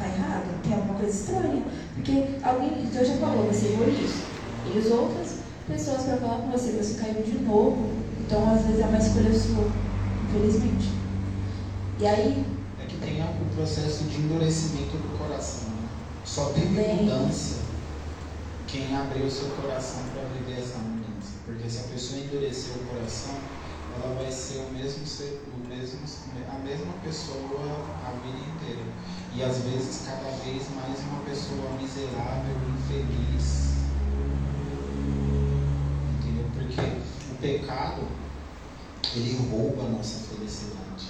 tá 0.00 0.06
errado, 0.06 0.62
tem 0.62 0.74
alguma 0.74 0.98
coisa 0.98 1.12
estranha. 1.12 1.62
Porque 1.94 2.24
alguém, 2.42 2.86
Deus 2.92 3.08
já 3.08 3.16
falou, 3.16 3.46
você 3.46 3.66
errou 3.68 3.88
isso. 3.88 4.24
E 4.66 4.78
as 4.78 4.86
outras 4.86 5.36
pessoas 5.68 6.02
para 6.02 6.16
falar 6.16 6.38
com 6.42 6.50
você, 6.50 6.72
você 6.72 6.94
caiu 6.94 7.22
de 7.22 7.38
novo. 7.40 7.90
Então, 8.20 8.52
às 8.52 8.64
vezes, 8.64 8.80
é 8.80 8.86
uma 8.86 8.98
escolha 8.98 9.32
sua, 9.32 9.70
infelizmente. 10.28 10.90
E 11.98 12.06
aí. 12.06 12.44
É 12.82 12.86
que 12.86 12.96
tem 12.96 13.20
o 13.22 13.54
processo 13.54 14.04
de 14.04 14.20
endurecimento 14.20 14.96
do 14.96 15.18
coração. 15.18 15.68
Né? 15.68 15.88
Só 16.24 16.46
tem 16.46 16.66
Bem... 16.66 17.04
mudança 17.04 17.60
quem 18.66 18.96
abriu 18.96 19.26
o 19.26 19.30
seu 19.30 19.48
coração 19.50 20.02
para 20.14 20.22
viver 20.22 20.60
essa 20.60 20.78
mudança. 20.78 21.32
Porque 21.44 21.68
se 21.68 21.80
a 21.80 21.82
pessoa 21.92 22.20
endurecer 22.20 22.76
o 22.76 22.94
coração, 22.94 23.34
ela 23.96 24.14
vai 24.14 24.30
ser 24.30 24.58
o 24.58 24.72
mesmo 24.72 25.06
ser, 25.06 25.42
o 25.52 25.68
mesmo, 25.68 26.00
a 26.48 26.58
mesma 26.58 26.92
pessoa 27.02 27.40
a 28.06 28.10
vida 28.24 28.38
inteira. 28.38 28.84
E 29.34 29.42
às 29.42 29.58
vezes 29.58 30.06
cada 30.06 30.30
vez 30.44 30.68
mais 30.74 30.98
uma 31.00 31.22
pessoa 31.24 31.70
miserável, 31.80 32.56
infeliz. 32.78 33.74
Entendeu? 36.18 36.46
Porque 36.54 36.80
o 37.32 37.34
pecado, 37.40 38.02
ele 39.14 39.38
rouba 39.50 39.84
a 39.84 39.88
nossa 39.90 40.28
felicidade. 40.28 41.08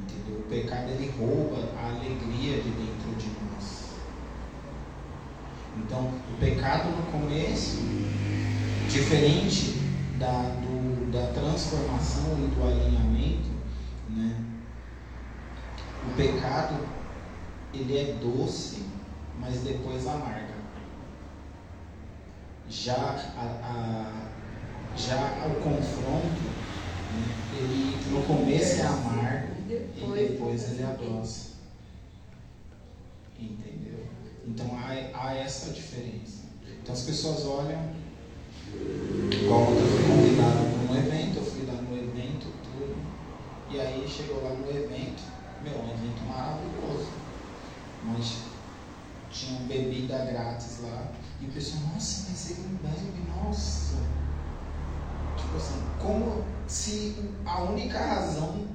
Entendeu? 0.00 0.40
O 0.40 0.48
pecado, 0.48 0.90
ele 0.90 1.12
rouba 1.18 1.68
a 1.78 1.88
alegria 1.88 2.62
de 2.62 2.70
dentro 2.70 3.14
de 3.18 3.28
nós. 3.28 3.86
Então, 5.78 6.06
o 6.06 6.36
pecado 6.40 6.88
no 6.90 7.02
começo, 7.12 7.95
diferente 8.96 9.74
da, 10.18 10.42
do, 10.62 11.12
da 11.12 11.26
transformação 11.32 12.32
e 12.38 12.46
do 12.48 12.62
alinhamento, 12.66 13.50
né? 14.08 14.42
O 16.06 16.16
pecado, 16.16 16.86
ele 17.74 17.98
é 17.98 18.14
doce, 18.14 18.84
mas 19.38 19.60
depois 19.60 20.06
amarga. 20.06 20.56
Já, 22.68 22.94
a, 23.36 23.42
a 23.62 24.26
já 24.96 25.46
o 25.46 25.62
confronto, 25.62 26.42
né? 27.12 27.36
ele 27.52 27.96
no 28.10 28.22
começo 28.22 28.80
é 28.80 28.86
amargo 28.86 29.52
e 29.68 30.28
depois 30.28 30.70
ele 30.70 30.82
é 30.82 30.96
doce. 30.96 31.56
Entendeu? 33.38 34.06
Então 34.46 34.66
há, 34.78 34.88
há 35.22 35.34
essa 35.34 35.70
diferença. 35.70 36.46
Então 36.82 36.94
as 36.94 37.02
pessoas 37.02 37.44
olham, 37.44 38.05
igual 39.32 39.72
eu 39.72 39.86
fui 39.86 40.02
convidado 40.08 40.66
para 40.70 40.92
um 40.92 40.96
evento, 40.96 41.36
eu 41.36 41.44
fui 41.44 41.66
lá 41.66 41.74
no 41.74 41.96
evento, 41.96 42.46
tudo. 42.62 42.96
E 43.70 43.80
aí 43.80 44.06
chegou 44.08 44.42
lá 44.42 44.50
no 44.50 44.68
evento, 44.68 45.22
meu, 45.62 45.78
um 45.78 45.90
evento 45.90 46.22
maravilhoso. 46.26 47.08
Mas 48.04 48.42
tinha 49.30 49.60
bebida 49.60 50.24
grátis 50.24 50.80
lá. 50.82 51.12
E 51.40 51.46
o 51.46 51.50
pessoal, 51.50 51.82
nossa, 51.92 52.26
mas 52.30 52.50
ele 52.50 52.78
bebe, 52.82 53.30
nossa. 53.30 53.96
Tipo 55.36 55.56
assim, 55.56 55.82
como 55.98 56.44
se 56.66 57.16
a 57.44 57.62
única 57.62 57.98
razão 57.98 58.66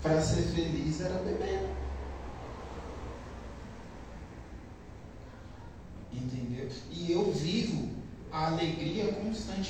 para 0.00 0.20
ser 0.20 0.42
feliz 0.42 1.00
era 1.00 1.18
beber. 1.22 1.70
Entendeu? 6.12 6.68
E 6.90 7.12
eu 7.12 7.32
vivo 7.32 7.88
a 8.30 8.46
alegria 8.48 9.12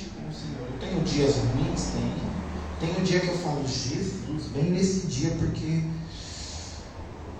com 0.03 0.27
o 0.27 0.33
Senhor. 0.33 0.67
Eu 0.71 0.79
tenho 0.79 1.03
dias 1.03 1.35
ruins, 1.37 1.91
tenho. 1.93 2.35
Tem 2.79 3.01
um 3.01 3.03
dia 3.03 3.21
que 3.21 3.27
eu 3.27 3.37
falo, 3.37 3.65
Jesus, 3.65 4.47
vem 4.53 4.71
nesse 4.71 5.07
dia 5.07 5.31
porque 5.39 5.81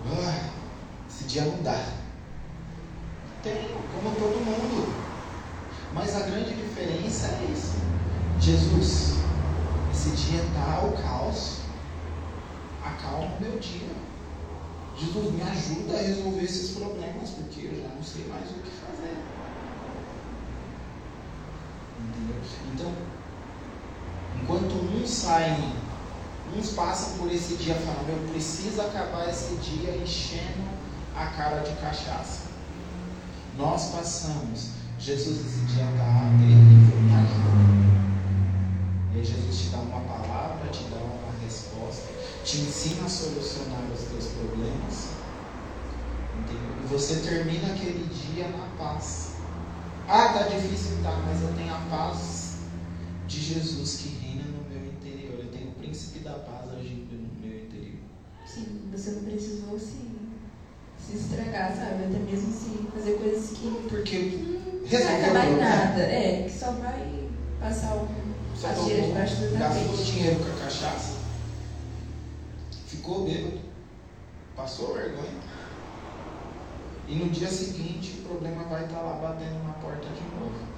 ah, 0.07 0.49
esse 1.09 1.25
dia 1.25 1.43
não 1.43 1.61
dá. 1.61 1.93
Tenho, 3.43 3.77
como 3.93 4.15
todo 4.15 4.45
mundo. 4.45 4.93
Mas 5.93 6.15
a 6.15 6.21
grande 6.21 6.53
diferença 6.53 7.27
é 7.27 7.51
isso. 7.53 7.75
Jesus, 8.39 9.15
esse 9.91 10.09
dia 10.11 10.41
está 10.41 10.85
o 10.85 10.93
caos. 10.93 11.59
Acalma 12.83 13.35
o 13.35 13.41
meu 13.41 13.59
dia. 13.59 13.89
Jesus, 14.97 15.33
me 15.33 15.41
ajuda 15.41 15.97
a 15.97 16.01
resolver 16.01 16.43
esses 16.43 16.77
problemas, 16.77 17.29
porque 17.31 17.65
eu 17.65 17.81
já 17.81 17.93
não 17.93 18.03
sei 18.03 18.25
mais 18.27 18.49
o 18.51 18.53
que 18.53 18.71
fazer. 18.71 19.34
Entendeu? 22.05 22.41
Então, 22.73 22.91
enquanto 24.41 24.73
uns 24.73 25.09
saem, 25.09 25.73
uns 26.55 26.71
passam 26.71 27.17
por 27.17 27.31
esse 27.31 27.55
dia 27.55 27.75
falando, 27.75 28.09
eu 28.09 28.29
preciso 28.31 28.81
acabar 28.81 29.29
esse 29.29 29.55
dia 29.55 29.97
enchendo 29.97 30.69
a 31.15 31.25
cara 31.27 31.61
de 31.61 31.75
cachaça. 31.77 32.49
Nós 33.57 33.89
passamos, 33.89 34.71
Jesus, 34.99 35.39
esse 35.39 35.59
dia 35.73 35.85
está 35.85 36.29
terrível, 36.37 36.99
me 37.01 37.13
ajuda. 37.13 37.95
E 39.13 39.19
aí 39.19 39.25
Jesus 39.25 39.57
te 39.57 39.69
dá 39.69 39.77
uma 39.77 40.01
palavra, 40.01 40.69
te 40.69 40.83
dá 40.89 40.97
uma 40.97 41.31
resposta, 41.41 42.11
te 42.43 42.57
ensina 42.57 43.05
a 43.05 43.09
solucionar 43.09 43.81
os 43.93 44.01
teus 44.01 44.25
problemas. 44.33 45.09
Entendeu? 46.37 46.83
E 46.83 46.87
você 46.87 47.15
termina 47.21 47.73
aquele 47.73 48.09
dia 48.13 48.49
na 48.49 48.67
paz. 48.77 49.34
Ah, 50.07 50.29
tá 50.33 50.43
difícil, 50.43 50.97
tá, 51.03 51.11
mas 51.25 51.41
eu 51.41 51.53
tenho 51.55 51.73
a 51.73 51.79
paz 51.89 52.57
de 53.27 53.39
Jesus 53.41 53.97
que 53.97 54.09
reina 54.09 54.43
no 54.43 54.69
meu 54.69 54.85
interior. 54.85 55.39
Eu 55.39 55.51
tenho 55.51 55.69
o 55.69 55.73
príncipe 55.73 56.19
da 56.19 56.33
paz 56.33 56.69
agindo 56.77 57.11
no 57.11 57.39
meu 57.41 57.57
interior. 57.59 57.99
Sim, 58.45 58.81
você 58.91 59.11
não 59.11 59.23
precisou 59.23 59.79
se, 59.79 60.11
se 60.99 61.17
estragar, 61.17 61.75
sabe? 61.75 62.03
Até 62.05 62.19
mesmo 62.19 62.51
se 62.53 62.87
fazer 62.95 63.13
coisas 63.13 63.57
que 63.57 63.87
Porque 63.89 64.19
não 64.19 64.87
vai 64.87 64.89
resolveu 64.89 65.17
o 65.17 65.23
acabar 65.23 65.45
em 65.45 65.49
problema. 65.55 65.69
nada. 65.75 66.01
É, 66.03 66.43
que 66.43 66.53
só 66.57 66.71
vai 66.73 67.29
passar 67.59 67.95
o, 67.95 68.07
Só 68.55 68.67
as 68.67 68.85
tiras 68.85 69.05
debaixo 69.07 69.35
do 69.37 69.57
gastou 69.57 70.03
dinheiro 70.05 70.35
com 70.43 70.51
a 70.51 70.63
cachaça, 70.65 71.15
ficou 72.87 73.25
bêbado, 73.25 73.59
passou 74.55 74.93
vergonha. 74.93 75.54
E 77.07 77.15
no 77.15 77.29
dia 77.29 77.49
seguinte 77.49 78.19
o 78.19 78.27
problema 78.29 78.63
vai 78.63 78.85
estar 78.85 79.01
lá 79.01 79.13
batendo 79.19 79.63
na 79.63 79.73
porta 79.73 80.07
de 80.09 80.23
novo. 80.35 80.75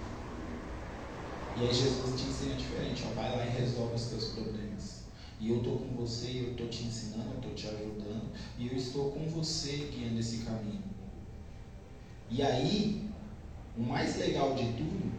E 1.55 1.61
aí 1.61 1.73
Jesus 1.73 2.21
te 2.21 2.27
ensina 2.27 2.55
diferente, 2.55 3.03
ó, 3.09 3.15
vai 3.15 3.35
lá 3.35 3.45
e 3.45 3.49
resolve 3.49 3.95
os 3.95 4.05
teus 4.05 4.25
problemas. 4.25 5.03
E 5.39 5.49
eu 5.49 5.57
estou 5.57 5.77
com 5.77 5.95
você, 5.95 6.43
eu 6.45 6.51
estou 6.51 6.67
te 6.67 6.83
ensinando, 6.83 7.29
eu 7.31 7.37
estou 7.37 7.53
te 7.53 7.67
ajudando, 7.67 8.31
e 8.57 8.67
eu 8.67 8.75
estou 8.75 9.11
com 9.11 9.25
você 9.29 9.89
guiando 9.91 10.19
esse 10.19 10.39
caminho. 10.39 10.83
E 12.29 12.43
aí, 12.43 13.09
o 13.77 13.81
mais 13.81 14.17
legal 14.17 14.53
de 14.53 14.65
tudo 14.73 15.11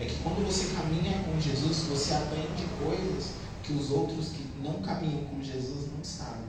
é 0.00 0.06
que 0.06 0.14
quando 0.22 0.46
você 0.46 0.74
caminha 0.74 1.22
com 1.24 1.40
Jesus, 1.40 1.78
você 1.88 2.14
aprende 2.14 2.64
coisas 2.82 3.32
que 3.62 3.72
os 3.72 3.90
outros 3.90 4.28
que 4.28 4.46
não 4.62 4.80
caminham 4.80 5.24
com 5.24 5.42
Jesus 5.42 5.92
não 5.92 6.02
sabem. 6.02 6.47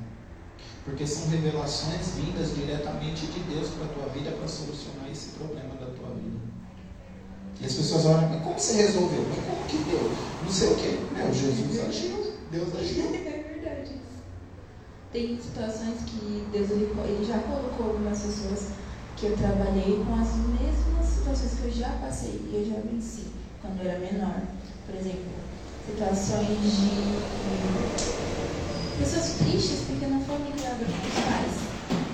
Porque 0.90 1.06
são 1.06 1.30
revelações 1.30 2.16
vindas 2.16 2.56
diretamente 2.56 3.28
de 3.28 3.40
Deus 3.42 3.70
para 3.70 3.86
a 3.86 3.90
tua 3.90 4.10
vida 4.10 4.32
para 4.32 4.48
solucionar 4.48 5.10
esse 5.12 5.30
problema 5.30 5.76
da 5.76 5.86
tua 5.86 6.16
vida. 6.16 6.40
E 7.62 7.66
as 7.66 7.74
pessoas 7.74 8.06
olham, 8.06 8.30
mas 8.30 8.44
como 8.44 8.58
você 8.58 8.74
resolveu? 8.74 9.24
Mas 9.30 9.46
como 9.46 9.66
que 9.68 9.78
deu? 9.78 10.12
Não 10.44 10.52
sei 10.52 10.68
o 10.70 10.76
quê. 10.76 11.00
Meu, 11.14 11.32
Jesus 11.32 11.80
agiu, 11.88 12.34
Deus 12.52 12.76
agiu. 12.76 13.06
É 13.30 13.62
verdade. 13.62 13.92
Tem 15.14 15.40
situações 15.40 16.02
que 16.08 16.48
Deus 16.52 16.72
ele, 16.72 16.92
ele 17.06 17.26
já 17.26 17.40
colocou 17.40 17.92
algumas 17.92 18.20
pessoas 18.22 18.70
que 19.16 19.28
eu 19.28 19.38
trabalhei 19.38 20.04
com 20.04 20.16
as 20.16 20.36
mesmas 20.36 21.06
situações 21.06 21.60
que 21.60 21.66
eu 21.66 21.72
já 21.72 21.90
passei 22.02 22.42
e 22.52 22.56
eu 22.56 22.66
já 22.66 22.80
venci 22.82 23.28
quando 23.62 23.82
eu 23.82 23.92
era 23.92 24.00
menor. 24.00 24.42
Por 24.86 24.96
exemplo, 24.96 25.34
situações 25.86 26.62
de 26.62 27.20
pessoas 29.00 29.36
tristes 29.36 29.80
porque 29.88 30.06
não 30.06 30.22
foram 30.26 30.52
criadas 30.52 30.88
com 30.88 31.08
os 31.08 31.16
pais. 31.26 31.54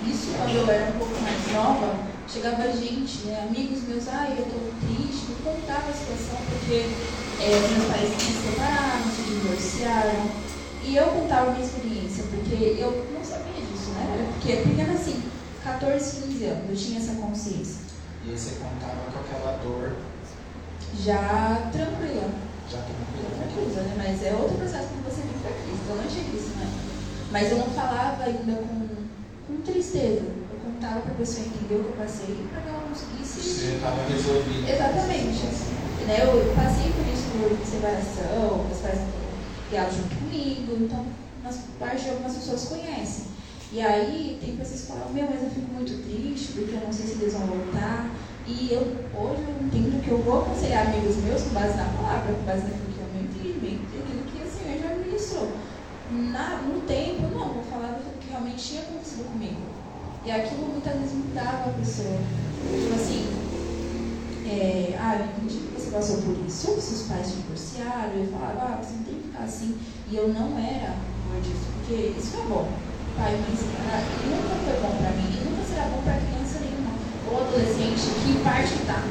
Isso 0.06 0.30
quando 0.38 0.54
eu 0.54 0.70
era 0.70 0.94
um 0.94 0.98
pouco 0.98 1.20
mais 1.20 1.52
nova, 1.52 1.98
chegava 2.28 2.70
gente, 2.72 3.26
né, 3.26 3.46
amigos 3.48 3.82
meus, 3.82 4.06
ai, 4.08 4.36
eu 4.38 4.44
tô 4.44 4.58
triste, 4.86 5.30
me 5.30 5.36
contava 5.42 5.90
a 5.90 5.92
situação 5.92 6.36
porque 6.48 6.96
é, 7.40 7.68
meus 7.68 7.84
pais 7.90 8.10
se 8.10 8.48
separaram, 8.48 9.10
se 9.10 9.22
divorciaram. 9.22 10.30
E 10.84 10.94
eu 10.94 11.06
contava 11.06 11.50
a 11.50 11.54
minha 11.54 11.66
experiência, 11.66 12.22
porque 12.30 12.76
eu 12.78 13.10
não 13.12 13.24
sabia 13.24 13.60
disso, 13.60 13.90
né? 13.90 14.06
Era 14.14 14.32
porque 14.32 14.52
pequena 14.56 14.92
assim, 14.92 15.22
14, 15.64 16.22
15 16.22 16.44
anos, 16.44 16.70
eu 16.70 16.76
tinha 16.76 16.98
essa 17.00 17.14
consciência. 17.14 17.80
E 18.24 18.30
aí 18.30 18.38
você 18.38 18.50
contava 18.62 19.10
com 19.10 19.18
aquela 19.18 19.56
dor 19.58 19.96
Já 20.94 21.68
tranquila, 21.72 22.30
já 22.70 22.78
tranquila. 22.78 23.30
tranquila, 23.34 23.82
né? 23.82 23.94
Mas 23.96 24.22
é 24.22 24.32
outro 24.34 24.56
processo 24.56 24.88
que 24.88 25.02
você 25.02 25.22
Eu 25.46 25.96
não 25.96 26.06
tinha 26.06 26.24
Cristo, 26.24 26.58
né? 26.58 26.68
Mas 27.30 27.50
eu 27.50 27.58
não 27.58 27.70
falava 27.70 28.24
ainda 28.24 28.52
com, 28.52 28.88
com 29.46 29.62
tristeza. 29.62 30.22
Eu 30.22 30.58
contava 30.64 31.00
pra 31.00 31.14
pessoa 31.14 31.46
entender 31.46 31.74
o 31.74 31.84
que 31.84 31.90
eu 31.90 32.04
passei 32.04 32.46
pra 32.50 32.60
que 32.62 32.68
ela 32.68 32.82
conseguisse. 32.88 33.40
Você 33.40 33.74
estava 33.76 34.02
resolvido. 34.08 34.68
Exatamente. 34.68 35.76
Né? 36.06 36.22
Eu 36.22 36.54
passei 36.54 36.92
por 36.92 37.06
isso 37.06 37.26
por 37.34 37.66
separação, 37.66 38.64
meus 38.64 38.78
pais 38.78 39.00
criaram 39.68 39.90
junto 39.90 40.14
comigo, 40.14 40.84
então 40.84 41.04
umas 41.42 41.58
parte 41.80 42.04
de 42.04 42.10
algumas 42.10 42.34
pessoas 42.34 42.64
conhecem. 42.64 43.24
E 43.72 43.80
aí 43.80 44.38
tem 44.40 44.56
pessoas 44.56 44.82
que 44.82 44.86
falam, 44.86 45.10
meu, 45.10 45.26
mas 45.28 45.42
eu 45.42 45.50
fico 45.50 45.72
muito 45.72 45.90
triste 46.06 46.52
porque 46.52 46.74
eu 46.74 46.80
não 46.80 46.92
sei 46.92 47.06
se 47.06 47.20
eles 47.20 47.32
vão 47.32 47.46
voltar. 47.46 48.08
E 48.46 48.70
eu 48.70 48.82
hoje 49.18 49.42
eu 49.42 49.66
entendo 49.66 50.00
que 50.02 50.10
eu 50.10 50.18
vou 50.18 50.42
aconselhar 50.42 50.86
amigos 50.86 51.16
meus 51.16 51.42
com 51.42 51.50
base 51.50 51.76
na 51.76 51.84
palavra, 51.86 52.32
com 52.32 52.46
base 52.46 52.62
naquilo 52.62 52.94
que 52.94 53.00
eu 53.02 53.10
me 53.10 53.26
entendi, 53.26 53.80
aquilo 53.98 54.22
que 54.30 54.46
o 54.46 54.50
Senhor 54.50 54.78
já 54.78 54.94
me 54.94 55.04
ministrou. 55.04 55.50
Na, 56.16 56.62
no 56.62 56.80
tempo, 56.82 57.22
não, 57.34 57.52
vou 57.52 57.62
falar 57.64 57.98
do 57.98 58.18
que 58.18 58.30
realmente 58.30 58.56
tinha 58.56 58.82
acontecido 58.82 59.30
comigo. 59.32 59.60
E 60.24 60.30
aquilo 60.30 60.66
muitas 60.68 60.94
vezes 60.94 61.12
mudava 61.12 61.70
a 61.70 61.74
pessoa. 61.78 62.18
Tipo 62.64 62.94
assim, 62.94 63.26
é, 64.48 64.96
ah, 64.98 65.16
eu 65.20 65.26
entendi 65.26 65.58
que 65.66 65.80
você 65.80 65.90
passou 65.90 66.22
por 66.22 66.36
isso, 66.46 66.80
seus 66.80 67.02
pais 67.02 67.26
se 67.26 67.36
divorciaram, 67.36 68.14
eu 68.16 68.26
falava, 68.28 68.60
ah, 68.62 68.82
você 68.82 68.94
não 68.96 69.04
tem 69.04 69.14
que 69.14 69.28
ficar 69.28 69.44
assim. 69.44 69.76
E 70.10 70.16
eu 70.16 70.28
não 70.28 70.58
era 70.58 70.94
por 71.28 71.40
disso, 71.40 71.68
porque 71.78 72.18
isso 72.18 72.36
é 72.36 72.48
bom. 72.48 72.68
Pai 73.16 73.32
mãe 73.32 73.56
separados, 73.56 74.08
e 74.24 74.28
nunca 74.28 74.54
foi 74.64 74.80
bom 74.80 74.96
pra 74.96 75.10
mim, 75.12 75.28
e 75.36 75.44
nunca 75.44 75.62
será 75.64 75.84
bom 75.84 76.02
pra 76.02 76.16
criança 76.16 76.60
nenhuma, 76.60 76.92
ou 77.30 77.40
adolescente, 77.40 78.00
que 78.24 78.38
parte 78.42 78.74
tá. 78.86 79.02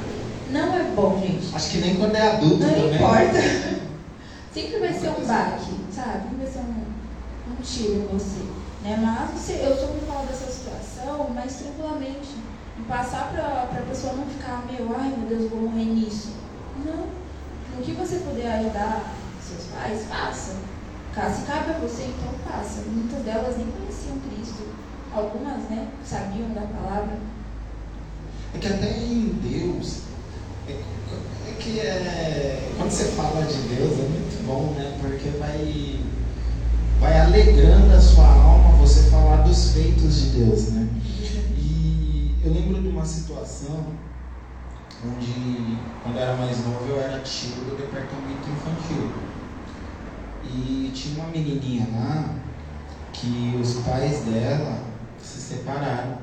Não 0.52 0.74
é 0.74 0.84
bom, 0.96 1.20
gente. 1.20 1.54
Acho 1.56 1.70
que 1.72 1.78
nem 1.80 1.96
quando 1.96 2.16
é 2.16 2.22
adulto 2.22 2.58
Não 2.66 2.70
também. 2.70 2.96
importa. 2.96 3.40
Sempre 4.54 4.80
vai 4.80 4.94
ser 4.94 5.10
um 5.10 5.26
baque, 5.26 5.74
sabe? 5.92 6.24
Sempre 6.30 6.38
vai 6.38 6.48
ser 6.48 6.60
um, 6.60 6.85
um 7.48 7.62
tiro 7.62 7.94
em 7.94 8.08
você. 8.08 8.42
Né? 8.84 8.98
Mas 9.02 9.40
você, 9.40 9.54
eu 9.66 9.76
só 9.76 9.94
me 9.94 10.02
falo 10.02 10.28
dessa 10.28 10.52
situação, 10.52 11.30
mas 11.34 11.56
tranquilamente. 11.56 12.36
E 12.78 12.82
passar 12.84 13.32
pra, 13.32 13.68
pra 13.72 13.82
pessoa 13.84 14.14
não 14.14 14.26
ficar, 14.26 14.66
meu, 14.70 14.96
ai 14.98 15.16
meu 15.18 15.30
Deus, 15.30 15.50
vou 15.50 15.62
morrer 15.62 15.86
nisso. 15.86 16.34
Não. 16.86 17.08
No 17.76 17.84
que 17.84 17.92
você 17.94 18.18
puder 18.18 18.60
ajudar 18.60 19.16
seus 19.42 19.66
pais, 19.66 20.06
faça. 20.06 20.56
Se 21.16 21.46
cabe 21.46 21.72
a 21.72 21.80
você, 21.80 22.04
então 22.04 22.34
faça. 22.46 22.82
Muitas 22.88 23.24
delas 23.24 23.58
nem 23.58 23.68
conheciam 23.72 24.20
Cristo. 24.20 24.68
Algumas, 25.14 25.64
né, 25.70 25.88
sabiam 26.06 26.50
da 26.50 26.62
palavra. 26.62 27.18
É 28.54 28.58
que 28.58 28.68
até 28.68 28.98
em 28.98 29.30
Deus, 29.42 30.00
é, 30.68 30.74
é 30.74 31.54
que 31.58 31.80
é, 31.80 32.70
quando 32.78 32.92
você 32.92 33.06
fala 33.12 33.46
de 33.46 33.58
Deus 33.76 33.94
é 33.94 34.10
muito 34.10 34.46
bom, 34.46 34.74
né? 34.78 34.98
Porque 35.02 35.30
vai, 35.38 36.00
vai 37.00 37.20
alegrando 37.20 37.94
a 37.94 38.00
sua 38.00 38.28
alma 38.28 38.78
você 38.78 39.10
falar 39.10 39.44
dos 39.44 39.72
feitos 39.72 40.16
de 40.16 40.30
Deus, 40.38 40.70
né? 40.70 40.88
E 41.58 42.36
eu 42.44 42.52
lembro 42.52 42.82
de 42.82 42.88
uma 42.88 43.06
situação 43.06 43.94
onde, 45.04 45.78
quando 46.04 46.16
eu 46.16 46.22
era 46.22 46.36
mais 46.38 46.66
novo, 46.66 46.86
eu 46.88 47.00
era 47.00 47.20
tio 47.22 47.56
do 47.56 47.78
departamento 47.78 48.50
infantil. 48.50 49.12
E 50.44 50.92
tinha 50.94 51.24
uma 51.24 51.32
menininha 51.32 51.88
lá 51.94 52.36
que 53.12 53.58
os 53.62 53.76
pais 53.76 54.22
dela 54.26 54.80
se 55.22 55.42
separaram. 55.42 56.20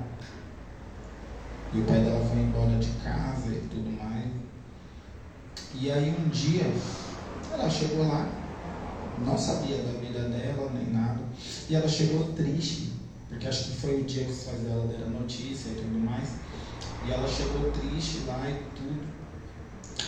E 1.74 1.80
o 1.80 1.84
pai 1.84 2.00
dela 2.00 2.24
foi 2.26 2.40
embora 2.40 2.78
de 2.78 2.88
casa 3.02 3.48
e 3.48 3.66
tudo 3.70 3.90
mais. 4.02 4.30
E 5.74 5.90
aí 5.90 6.14
um 6.18 6.28
dia 6.28 6.70
ela 7.50 7.68
chegou 7.68 8.06
lá, 8.06 8.28
não 9.24 9.36
sabia 9.36 9.78
da 9.78 10.01
dela 10.20 10.70
nem 10.72 10.92
nada. 10.92 11.20
E 11.68 11.74
ela 11.74 11.88
chegou 11.88 12.32
triste, 12.32 12.92
porque 13.28 13.46
acho 13.46 13.64
que 13.70 13.76
foi 13.76 14.00
o 14.00 14.04
dia 14.04 14.24
que 14.24 14.30
os 14.32 14.42
pais 14.44 14.60
dela 14.60 14.86
deram 14.86 15.10
notícia 15.10 15.70
e 15.70 15.74
tudo 15.76 15.98
mais. 15.98 16.28
E 17.02 17.10
ela 17.10 17.26
chegou 17.28 17.70
triste 17.70 18.24
lá 18.26 18.48
e 18.48 18.54
tudo. 18.76 19.06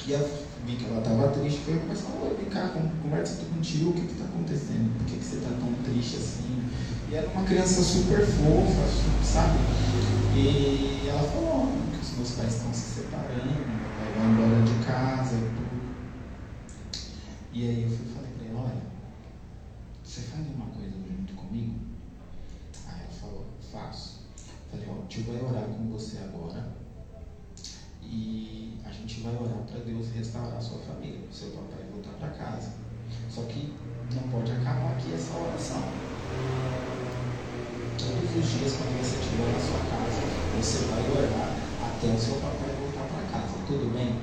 E 0.07 0.13
eu 0.13 0.31
vi 0.65 0.77
que 0.77 0.85
ela 0.85 0.99
estava 0.99 1.29
triste, 1.29 1.61
foi 1.61 1.79
começar 1.79 2.09
a 2.09 2.35
vem 2.35 2.47
cá, 2.51 2.69
con- 2.69 2.89
conversa 3.03 3.35
aqui 3.35 3.47
contigo, 3.47 3.91
o 3.91 3.95
que 3.95 4.13
está 4.13 4.25
acontecendo? 4.25 4.97
Por 4.99 5.07
que, 5.07 5.17
que 5.17 5.25
você 5.25 5.37
está 5.37 5.49
tão 5.51 5.73
triste 5.83 6.17
assim? 6.17 6.63
E 7.09 7.15
era 7.15 7.29
uma 7.31 7.45
criança 7.45 7.83
super 7.83 8.25
fofa, 8.25 8.87
su- 8.87 9.25
sabe? 9.25 9.59
E 10.37 11.07
ela 11.09 11.23
falou 11.29 11.73
que 11.91 11.99
os 12.01 12.17
meus 12.17 12.31
pais 12.33 12.55
estão 12.57 12.73
se 12.75 13.01
separando, 13.01 13.55
vai 13.97 14.27
embora 14.27 14.63
de 14.63 14.85
casa 14.85 15.37
e 15.37 15.41
tudo. 15.57 15.95
E 17.53 17.69
aí 17.69 17.83
eu 17.85 17.89
fui 17.89 18.07
e 18.07 18.15
falei 18.15 18.31
pra 18.37 18.47
ela, 18.49 18.61
olha, 18.65 18.83
você 20.05 20.21
faz 20.23 20.47
uma 20.49 20.67
coisa 20.67 20.91
junto 20.91 21.33
comigo? 21.35 21.75
Aí 22.89 23.01
ela 23.01 23.13
falou, 23.21 23.47
faço. 23.73 24.21
Falei, 24.71 24.87
ó, 24.89 24.93
o 25.03 25.07
tio 25.07 25.25
vai 25.25 25.37
orar 25.41 25.65
com 25.65 25.89
você 25.91 26.19
agora. 26.19 26.75
E 28.03 28.79
a 28.85 28.91
gente 28.91 29.21
vai 29.21 29.35
orar 29.35 29.59
para 29.71 29.81
Deus 29.81 30.09
restaurar 30.15 30.57
a 30.57 30.61
sua 30.61 30.79
família, 30.81 31.21
o 31.31 31.35
seu 31.35 31.49
papai 31.51 31.85
voltar 31.93 32.13
para 32.13 32.29
casa. 32.31 32.73
Só 33.31 33.43
que 33.43 33.77
não 34.15 34.23
pode 34.25 34.51
acabar 34.53 34.93
aqui 34.93 35.13
essa 35.15 35.37
oração. 35.37 35.93
Todos 37.99 38.37
os 38.37 38.47
dias, 38.51 38.75
quando 38.75 38.99
você 38.99 39.19
estiver 39.19 39.51
na 39.53 39.59
sua 39.59 39.79
casa, 39.87 40.21
você 40.55 40.79
vai 40.87 41.11
orar 41.11 41.57
até 41.81 42.09
o 42.09 42.19
seu 42.19 42.35
papai 42.37 42.75
voltar 42.79 43.05
para 43.05 43.23
casa. 43.27 43.55
Tudo 43.67 43.93
bem? 43.95 44.21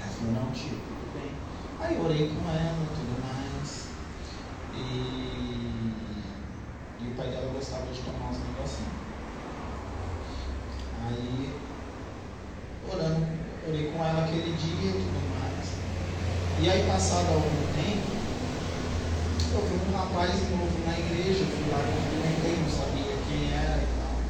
Ela 0.00 0.10
falou, 0.10 0.32
não, 0.32 0.50
tio, 0.52 0.70
tudo 0.88 1.12
bem. 1.12 1.36
Aí 1.78 1.96
eu 1.96 2.02
orei 2.04 2.28
com 2.34 2.48
ela 2.50 2.82
e 2.84 2.96
tudo 2.96 3.20
mais. 3.20 3.88
E, 4.72 6.22
e 6.98 7.08
o 7.08 7.14
pai 7.14 7.28
dela 7.30 7.52
gostava 7.52 7.92
de 7.92 8.00
tomar 8.00 8.30
uns 8.30 8.38
negocinhos. 8.38 8.92
Aí, 11.04 11.60
orando, 12.88 13.26
orei 13.68 13.90
com 13.90 14.04
ela 14.04 14.24
aquele 14.24 14.54
dia 14.56 14.90
e 14.90 15.02
tudo 15.04 15.28
mais. 15.30 15.72
E 16.60 16.68
aí, 16.70 16.86
passado 16.86 17.32
algum 17.32 17.72
tempo, 17.72 18.12
eu 19.52 19.66
vi 19.66 19.90
um 19.90 19.96
rapaz 19.96 20.50
novo 20.50 20.78
na 20.86 20.98
igreja, 20.98 21.44
fui 21.46 21.68
lá, 21.70 21.82
cumprimentei, 21.82 22.58
não 22.62 22.70
sabia 22.70 23.16
quem 23.18 23.50
era 23.50 23.82
e 23.82 23.86
tal. 23.98 24.22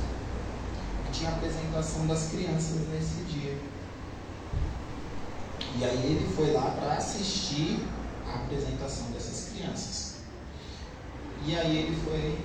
Tinha 1.23 1.31
a 1.31 1.37
apresentação 1.37 2.07
das 2.09 2.31
crianças 2.31 2.89
nesse 2.89 3.23
dia. 3.33 3.57
E 5.79 5.85
aí 5.85 6.17
ele 6.17 6.35
foi 6.35 6.53
lá 6.53 6.73
para 6.73 6.95
assistir 6.95 7.87
a 8.27 8.43
apresentação 8.43 9.13
dessas 9.13 9.53
crianças. 9.53 10.17
E 11.47 11.57
aí 11.57 11.77
ele 11.77 11.97
foi, 12.05 12.39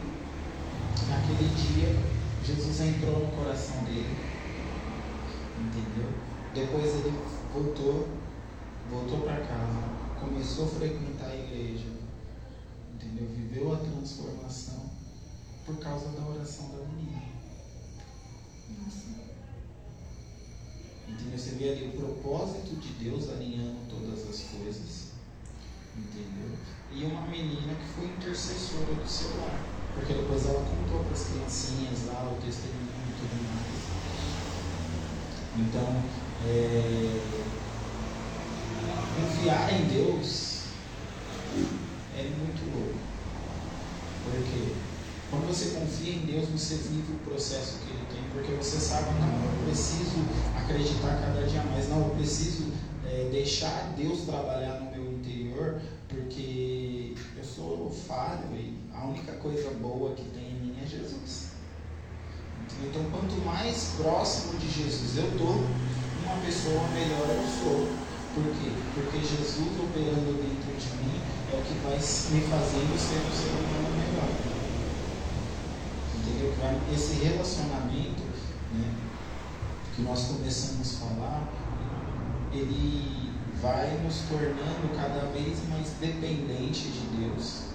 naquele 1.09 1.49
dia, 1.55 1.99
Jesus 2.45 2.82
entrou 2.82 3.19
no 3.19 3.36
coração 3.36 3.84
dele. 3.84 4.15
Entendeu? 5.59 6.11
Depois 6.53 6.86
ele 6.86 7.19
voltou, 7.51 8.07
voltou 8.91 9.21
para 9.21 9.38
casa, 9.38 10.19
começou 10.19 10.65
a 10.65 10.69
frequentar 10.69 11.32
a 11.32 11.36
igreja. 11.36 11.88
Entendeu? 12.93 13.28
Viveu 13.36 13.73
a 13.73 13.78
transformação 13.78 14.91
por 15.65 15.78
causa 15.78 16.09
da 16.09 16.28
oração 16.28 16.69
da 16.69 16.86
menina. 16.86 17.26
Entendeu? 21.07 21.38
Você 21.38 21.51
vê 21.51 21.70
ali 21.70 21.88
o 21.88 21.91
propósito 21.91 22.76
de 22.76 22.89
Deus 23.03 23.30
alinhando 23.30 23.78
todas 23.89 24.28
as 24.28 24.43
coisas. 24.43 25.07
Entendeu? 25.95 26.57
E 26.91 27.03
uma 27.05 27.28
menina 27.28 27.74
que 27.76 27.88
foi 27.95 28.05
intercessora 28.05 28.93
do 28.93 29.07
seu 29.07 29.38
lar. 29.38 29.61
Porque 29.93 30.13
depois 30.13 30.45
ela 30.45 30.63
contou 30.63 31.03
para 31.03 31.13
as 31.13 31.30
criancinhas 31.30 32.05
lá 32.07 32.32
o 32.32 32.41
testemunho 32.41 32.91
e 33.07 33.13
tudo 33.20 33.34
mais. 33.43 33.78
Então, 35.57 36.03
é, 36.45 37.47
confiar 39.15 39.74
em 39.74 39.88
Deus 39.88 40.65
é 42.15 42.24
muito 42.24 42.61
louco. 42.72 42.99
Por 44.24 44.43
quê? 44.43 44.86
Quando 45.30 45.45
você 45.45 45.78
confia 45.78 46.13
em 46.13 46.25
Deus, 46.25 46.47
você 46.47 46.75
vive 46.75 47.11
o 47.11 47.30
processo 47.30 47.80
que 47.80 47.91
Ele 47.91 48.05
tem, 48.09 48.23
porque 48.32 48.53
você 48.53 48.78
sabe, 48.78 49.07
não, 49.19 49.28
eu 49.28 49.65
preciso 49.65 50.23
acreditar 50.55 51.19
cada 51.19 51.45
dia 51.45 51.63
mais, 51.63 51.89
não, 51.89 51.99
eu 52.07 52.15
preciso 52.15 52.71
é, 53.05 53.28
deixar 53.30 53.93
Deus 53.97 54.21
trabalhar 54.21 54.80
no 54.80 54.91
meu 54.91 55.11
interior, 55.11 55.82
porque 56.07 57.13
eu 57.36 57.43
sou 57.43 57.91
falho 58.07 58.55
e 58.55 58.78
a 58.93 59.05
única 59.05 59.34
coisa 59.34 59.69
boa 59.71 60.15
que 60.15 60.23
tem 60.30 60.47
em 60.47 60.59
mim 60.61 60.75
é 60.82 60.88
Jesus. 60.88 61.47
Então, 62.86 63.03
quanto 63.11 63.36
mais 63.43 63.95
próximo 63.97 64.57
de 64.59 64.69
Jesus 64.71 65.17
eu 65.17 65.28
estou, 65.30 65.55
uma 66.23 66.38
pessoa 66.45 66.88
melhor 66.93 67.28
eu 67.28 67.43
sou. 67.43 67.88
Por 68.34 68.43
quê? 68.43 68.71
Porque 68.93 69.17
Jesus 69.17 69.75
operando 69.78 70.39
dentro 70.39 70.71
de 70.71 70.89
mim 71.03 71.19
é 71.51 71.57
o 71.57 71.61
que 71.63 71.73
vai 71.84 71.95
me 71.95 72.47
fazendo 72.47 72.97
ser 72.97 73.17
um 73.28 73.32
ser 73.34 73.49
humano 73.49 73.89
melhor 73.97 74.56
entendeu? 76.28 76.53
Esse 76.93 77.23
relacionamento 77.23 78.21
né, 78.73 78.93
que 79.95 80.01
nós 80.01 80.25
começamos 80.25 80.95
a 80.95 81.05
falar, 81.05 81.49
ele 82.53 83.32
vai 83.61 83.97
nos 84.03 84.19
tornando 84.30 84.95
cada 84.95 85.32
vez 85.32 85.67
mais 85.69 85.93
dependente 85.99 86.89
de 86.89 87.17
Deus 87.17 87.67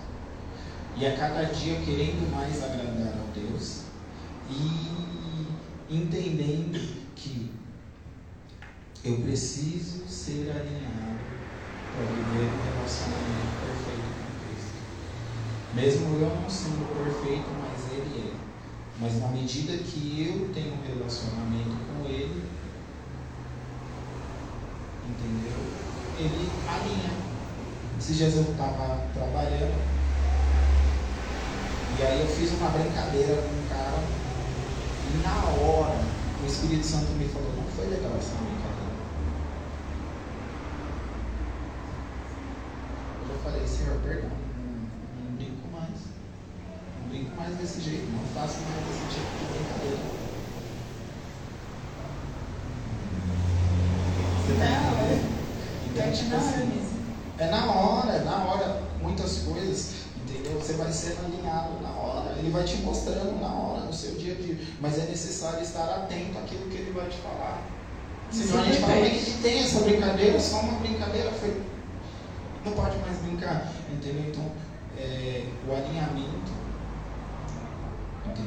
e 0.96 1.07
a 1.07 1.16
cada 1.16 1.44
dia 1.44 1.80
querendo 1.80 2.30
mais 2.30 2.62
agradar 2.62 3.14
a 3.14 3.32
Deus 3.34 3.82
e 4.50 5.94
entendendo 5.94 6.78
que 7.14 7.50
eu 9.05 9.16
preciso 9.18 10.07
ser 10.07 10.50
alinhado 10.50 11.18
para 11.92 12.05
viver 12.07 12.46
um 12.46 12.62
relacionamento 12.72 13.53
perfeito 13.66 14.09
com 14.16 14.30
Cristo. 14.46 14.78
Mesmo 15.74 16.20
eu 16.20 16.34
não 16.40 16.48
sendo 16.48 16.86
perfeito, 16.96 17.48
mas. 17.61 17.71
Mas 19.03 19.18
na 19.18 19.26
medida 19.30 19.76
que 19.78 20.28
eu 20.30 20.55
tenho 20.55 20.74
um 20.74 20.86
relacionamento 20.86 21.74
com 21.90 22.09
Ele, 22.09 22.44
entendeu? 25.11 25.59
Ele 26.20 26.48
alinha. 26.68 27.11
Esses 27.98 28.16
dias 28.16 28.36
eu 28.36 28.42
estava 28.42 29.05
trabalhando 29.12 29.74
e 31.98 32.03
aí 32.03 32.20
eu 32.20 32.28
fiz 32.28 32.53
uma 32.53 32.70
brincadeira 32.70 33.42
com 33.42 33.48
um 33.48 33.68
cara 33.68 33.98
e 35.11 35.22
na 35.22 35.46
hora 35.61 35.98
o 36.40 36.46
Espírito 36.46 36.86
Santo 36.86 37.11
me 37.18 37.26
falou, 37.26 37.53
não 37.57 37.64
foi 37.74 37.86
legal 37.86 38.12
essa 38.16 38.36
brincadeira. 38.36 38.92
Eu 43.20 43.34
já 43.34 43.42
falei, 43.42 43.66
Senhor, 43.66 43.98
perdão 43.98 44.51
brinco 47.12 47.36
mais 47.36 47.54
desse 47.56 47.80
jeito, 47.82 48.10
não 48.10 48.24
faço 48.34 48.56
mais 48.62 48.86
desse 48.86 49.20
tipo 49.20 49.36
de 49.36 49.44
brincadeira. 49.52 49.98
Você 54.40 54.54
tá 54.54 54.72
Então, 55.84 56.12
tipo 56.12 56.34
assim, 56.34 56.82
é 57.38 57.46
na 57.50 57.70
hora, 57.70 58.12
é 58.12 58.24
na 58.24 58.44
hora, 58.44 58.82
muitas 59.02 59.38
coisas, 59.40 59.92
entendeu? 60.16 60.58
Você 60.58 60.72
vai 60.72 60.90
sendo 60.90 61.26
alinhado 61.26 61.82
na 61.82 61.90
hora, 61.90 62.38
ele 62.38 62.50
vai 62.50 62.64
te 62.64 62.76
mostrando 62.78 63.38
na 63.40 63.48
hora, 63.48 63.84
no 63.84 63.92
seu 63.92 64.14
dia 64.14 64.32
a 64.32 64.36
dia. 64.36 64.58
Mas 64.80 64.98
é 64.98 65.04
necessário 65.04 65.62
estar 65.62 65.84
atento 65.84 66.38
àquilo 66.38 66.70
que 66.70 66.78
ele 66.78 66.92
vai 66.92 67.08
te 67.08 67.18
falar. 67.18 67.62
Senão 68.30 68.62
a 68.62 68.64
gente 68.64 68.80
fala, 68.80 69.04
gente 69.04 69.42
tem 69.42 69.58
essa 69.62 69.80
brincadeira, 69.80 70.40
só 70.40 70.60
uma 70.60 70.78
brincadeira 70.78 71.30
foi. 71.32 71.60
Não 72.64 72.72
pode 72.72 72.96
mais 72.98 73.18
brincar. 73.18 73.70
Entendeu? 73.92 74.24
Então, 74.30 74.50
é, 74.96 75.44
o 75.68 75.72
alinhamento 75.72 76.61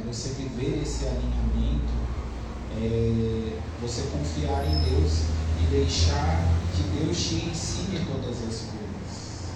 Você 0.07 0.29
viver 0.29 0.81
esse 0.81 1.05
alinhamento, 1.05 1.93
é, 2.71 3.59
você 3.79 4.03
confiar 4.03 4.65
em 4.65 4.79
Deus 4.89 5.25
e 5.61 5.67
deixar 5.69 6.43
que 6.75 6.83
Deus 6.97 7.17
te 7.17 7.35
ensine 7.35 8.05
todas 8.05 8.37
as 8.37 8.69
coisas. 8.71 9.53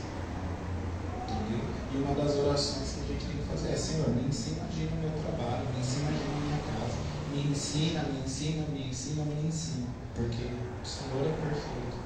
Entendeu? 1.23 1.61
E 1.93 1.97
uma 1.97 2.13
das 2.13 2.35
orações 2.37 2.91
que 2.93 2.99
a 2.99 3.13
gente 3.13 3.25
tem 3.25 3.37
que 3.37 3.49
fazer 3.49 3.73
é, 3.73 3.75
Senhor, 3.75 4.09
me 4.09 4.27
ensina 4.27 4.63
a 4.63 4.65
agir 4.67 4.89
no 4.91 5.01
meu 5.01 5.11
trabalho, 5.21 5.67
me 5.73 5.79
ensina 5.79 6.09
a 6.09 6.11
na 6.11 6.39
minha 6.41 6.59
casa, 6.59 6.97
me 7.33 7.51
ensina, 7.51 8.03
me 8.03 8.21
ensina, 8.23 8.67
me 8.67 8.89
ensina, 8.89 9.23
me 9.23 9.47
ensina. 9.47 9.87
Porque 10.15 10.45
o 10.83 10.85
Senhor 10.85 11.25
é 11.25 11.31
perfeito. 11.31 11.97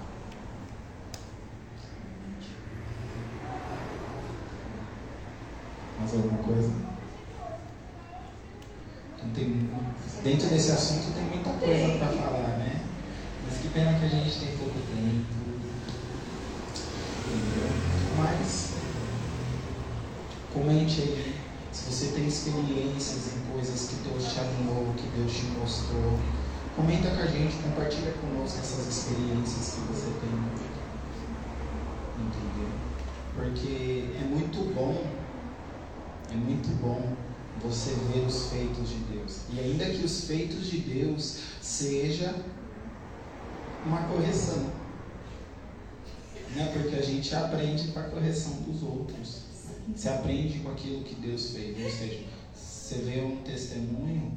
Mais 6.00 6.14
alguma 6.14 6.44
coisa? 6.44 6.93
Tem, 9.34 9.70
dentro 10.24 10.48
desse 10.50 10.72
assunto 10.72 11.14
tem 11.14 11.24
muita 11.24 11.50
coisa 11.52 11.98
para 11.98 12.08
falar, 12.08 12.58
né? 12.58 12.82
Mas 13.46 13.60
que 13.60 13.68
pena 13.70 14.00
que 14.00 14.06
a 14.06 14.10
gente 14.10 14.40
tem 14.40 14.58
pouco 14.58 14.80
tempo. 14.80 15.26
Entendeu? 17.28 17.70
Mas, 18.18 18.74
comente 20.54 21.02
aí 21.02 21.44
se 21.74 21.92
você 21.92 22.12
tem 22.14 22.28
experiências 22.28 23.34
em 23.36 23.52
coisas 23.52 23.90
que 23.90 23.96
Deus 24.08 24.32
te 24.32 24.40
alinhou, 24.40 24.94
que 24.96 25.08
Deus 25.18 25.34
te 25.34 25.46
mostrou. 25.58 26.20
Comenta 26.76 27.10
com 27.10 27.22
a 27.22 27.26
gente, 27.26 27.56
compartilha 27.64 28.14
conosco 28.14 28.60
essas 28.60 28.88
experiências 28.88 29.74
que 29.74 29.82
você 29.92 30.12
tem. 30.22 30.30
Entendeu? 32.20 32.70
Porque 33.36 34.16
é 34.16 34.24
muito 34.24 34.74
bom, 34.76 35.04
é 36.32 36.36
muito 36.36 36.70
bom 36.80 37.16
você 37.62 37.92
vê 38.12 38.20
os 38.26 38.50
feitos 38.50 38.90
de 38.90 38.96
Deus. 39.12 39.38
E 39.54 39.60
ainda 39.60 39.86
que 39.86 40.04
os 40.04 40.26
feitos 40.26 40.70
de 40.70 40.80
Deus 40.80 41.40
seja 41.62 42.36
uma 43.86 44.04
correção. 44.04 44.72
Né? 46.56 46.72
Porque 46.74 46.96
a 46.96 47.02
gente 47.02 47.34
aprende 47.36 47.90
com 47.90 48.00
a 48.00 48.04
correção 48.04 48.54
dos 48.62 48.84
outros. 48.84 49.44
Você 49.96 50.10
aprende 50.10 50.60
com 50.60 50.72
aquilo 50.72 51.04
que 51.04 51.16
Deus 51.16 51.52
fez. 51.52 51.78
Ou 51.84 51.92
seja, 51.92 52.24
você 52.56 52.96
vê 53.00 53.22
um 53.22 53.38
testemunho 53.38 54.34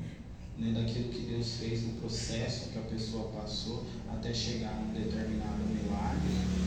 né, 0.59 0.73
daquilo 0.73 1.09
que 1.11 1.21
Deus 1.21 1.57
fez, 1.57 1.83
do 1.83 2.01
processo 2.01 2.71
que 2.71 2.79
a 2.79 2.83
pessoa 2.83 3.29
passou 3.31 3.85
até 4.13 4.33
chegar 4.33 4.75
num 4.81 4.93
determinado 4.93 5.63
milagre. 5.65 6.67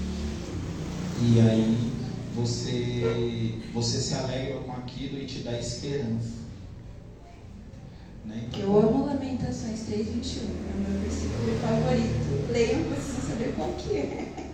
E 1.22 1.40
aí 1.42 1.92
você, 2.36 3.60
você 3.74 4.00
se 4.00 4.14
alegra 4.14 4.60
com 4.60 4.72
aquilo 4.72 5.20
e 5.20 5.26
te 5.26 5.40
dá 5.40 5.58
esperança. 5.60 6.39
Né? 8.30 8.48
Eu 8.60 8.78
amo 8.78 9.08
Lamentações 9.08 9.80
3,21, 9.90 9.90
é 9.90 10.76
o 10.76 10.92
meu 10.92 11.02
versículo 11.02 11.58
favorito. 11.62 12.52
Leiam 12.52 12.84
vocês 12.84 13.28
saber 13.28 13.54
qual 13.56 13.70
que 13.74 13.98
é. 13.98 14.52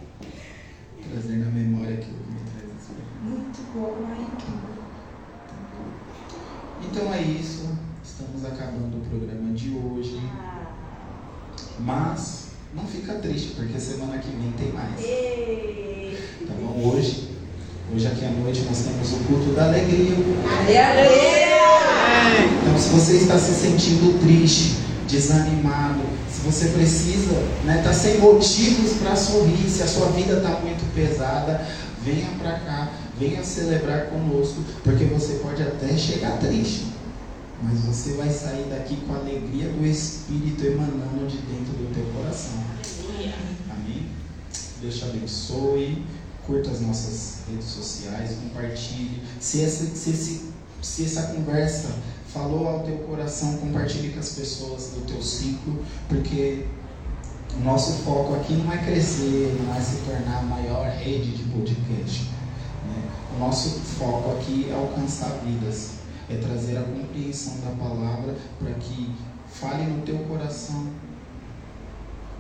Trazer 1.11 1.37
na 1.37 1.51
memória 1.51 1.95
aquilo 1.95 2.17
que 2.17 2.31
me 2.31 2.39
traz 2.39 2.71
assim. 2.77 2.95
Muito 3.21 3.59
bom, 3.73 3.97
é 4.09 4.21
incrível. 4.21 4.75
Então 6.83 7.13
é 7.13 7.21
isso. 7.21 7.77
Estamos 8.01 8.45
acabando 8.45 8.97
o 8.97 9.09
programa 9.09 9.53
de 9.53 9.71
hoje. 9.71 10.21
Mas 11.79 12.51
não 12.73 12.85
fica 12.87 13.15
triste, 13.15 13.55
porque 13.55 13.77
semana 13.77 14.19
que 14.19 14.29
vem 14.29 14.53
tem 14.53 14.71
mais. 14.71 15.01
Tá 16.47 16.53
bom? 16.61 16.93
Hoje, 16.93 17.31
hoje 17.93 18.07
aqui 18.07 18.23
à 18.23 18.31
noite 18.31 18.61
nós 18.61 18.83
temos 18.83 19.11
o 19.11 19.17
culto 19.25 19.53
da 19.53 19.65
alegria. 19.65 20.15
Aleluia! 20.61 22.04
Então, 22.75 22.83
se 22.83 22.89
você 22.89 23.13
está 23.19 23.39
se 23.39 23.53
sentindo 23.53 24.19
triste, 24.19 24.75
desanimado, 25.07 26.01
se 26.29 26.41
você 26.41 26.67
precisa, 26.67 27.31
né, 27.63 27.81
tá 27.81 27.93
sem 27.93 28.19
motivos 28.19 28.97
para 28.97 29.15
sorrir, 29.15 29.69
se 29.69 29.81
a 29.81 29.87
sua 29.87 30.07
vida 30.07 30.33
está 30.33 30.59
muito 30.59 30.93
pesada, 30.93 31.65
venha 32.03 32.27
para 32.37 32.59
cá, 32.59 32.91
venha 33.17 33.41
celebrar 33.45 34.07
conosco, 34.07 34.61
porque 34.83 35.05
você 35.05 35.35
pode 35.35 35.63
até 35.63 35.95
chegar 35.95 36.37
triste, 36.39 36.87
mas 37.63 37.79
você 37.79 38.11
vai 38.15 38.29
sair 38.29 38.65
daqui 38.69 38.97
com 39.07 39.13
a 39.13 39.19
alegria 39.19 39.69
do 39.69 39.85
Espírito 39.85 40.65
emanando 40.65 41.27
de 41.29 41.37
dentro 41.37 41.71
do 41.77 41.93
teu 41.95 42.03
coração. 42.13 42.61
Amém? 43.71 44.07
Deus 44.81 44.97
te 44.97 45.05
abençoe. 45.05 46.03
Curta 46.45 46.69
as 46.71 46.81
nossas 46.81 47.37
redes 47.49 47.65
sociais, 47.65 48.31
compartilhe. 48.43 49.23
Se 49.39 49.63
essa, 49.63 49.85
se, 49.95 50.09
esse, 50.09 50.41
se 50.81 51.05
essa 51.05 51.23
conversa 51.33 51.87
falou 52.35 52.67
ao 52.67 52.79
teu 52.81 52.97
coração, 52.97 53.57
compartilhe 53.57 54.09
com 54.09 54.19
as 54.19 54.29
pessoas 54.33 54.89
do 54.89 55.05
teu 55.07 55.21
ciclo, 55.21 55.81
porque 56.09 56.65
o 57.57 57.63
nosso 57.63 58.03
foco 58.03 58.35
aqui 58.35 58.53
não 58.55 58.71
é 58.73 58.77
crescer, 58.79 59.57
não 59.63 59.73
é 59.73 59.79
se 59.79 60.01
tornar 60.01 60.39
a 60.39 60.41
maior 60.41 60.85
rede 60.89 61.31
de 61.31 61.43
podcast. 61.43 62.23
Né? 62.85 63.09
O 63.35 63.39
nosso 63.39 63.79
foco 63.79 64.31
aqui 64.31 64.67
é 64.69 64.73
alcançar 64.73 65.29
vidas, 65.45 65.99
é 66.29 66.35
trazer 66.35 66.77
a 66.77 66.83
compreensão 66.83 67.53
da 67.61 67.71
palavra 67.81 68.35
para 68.59 68.73
que 68.73 69.15
fale 69.47 69.85
no 69.85 70.01
teu 70.01 70.17
coração. 70.25 70.87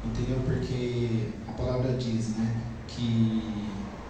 Entendeu? 0.03 0.41
Porque 0.45 1.29
a 1.47 1.53
palavra 1.53 1.93
diz 1.93 2.35
né, 2.37 2.61
que 2.87 3.65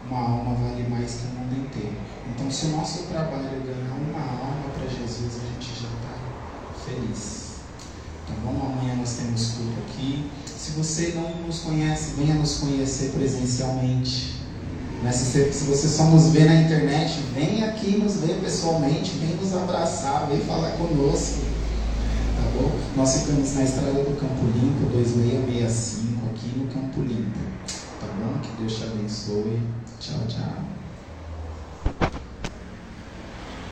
uma 0.09 0.19
alma 0.19 0.55
vale 0.55 0.87
mais 0.89 1.15
que 1.15 1.27
o 1.27 1.29
mundo 1.29 1.67
inteiro. 1.67 1.95
Então, 2.29 2.49
se 2.49 2.67
o 2.67 2.69
nosso 2.69 3.03
trabalho 3.03 3.61
ganhar 3.63 3.95
uma 3.95 4.19
alma 4.19 4.69
para 4.73 4.87
Jesus, 4.87 5.41
a 5.41 5.53
gente 5.53 5.81
já 5.81 5.89
feliz. 7.05 7.45
Então, 8.23 8.35
vamos, 8.43 8.77
amanhã 8.77 8.95
nós 8.95 9.13
temos 9.13 9.51
culto 9.51 9.73
aqui. 9.87 10.29
Se 10.45 10.71
você 10.71 11.13
não 11.15 11.45
nos 11.45 11.59
conhece, 11.59 12.13
venha 12.17 12.33
nos 12.33 12.57
conhecer 12.57 13.11
presencialmente. 13.11 14.35
Né? 15.03 15.11
Se, 15.11 15.25
você, 15.25 15.51
se 15.51 15.63
você 15.65 15.87
só 15.87 16.05
nos 16.05 16.29
vê 16.29 16.45
na 16.45 16.55
internet, 16.61 17.19
vem 17.33 17.63
aqui 17.63 17.97
nos 17.97 18.17
ver 18.17 18.39
pessoalmente, 18.41 19.11
vem 19.19 19.35
nos 19.35 19.53
abraçar, 19.53 20.27
vem 20.27 20.39
falar 20.41 20.71
conosco. 20.71 21.41
Tá 22.35 22.59
bom? 22.59 22.71
Nós 22.95 23.19
ficamos 23.19 23.53
na 23.53 23.63
estrada 23.63 23.91
do 23.91 24.19
Campo 24.19 24.45
Limpo, 24.55 24.91
2665, 24.91 26.25
aqui 26.33 26.57
no 26.57 26.67
Campo 26.67 27.01
Limpo. 27.01 27.39
Tá 27.99 28.07
bom? 28.07 28.39
Que 28.41 28.61
Deus 28.61 28.75
te 28.75 28.83
abençoe. 28.83 29.61
Tchau, 29.99 30.19
tchau. 30.27 30.74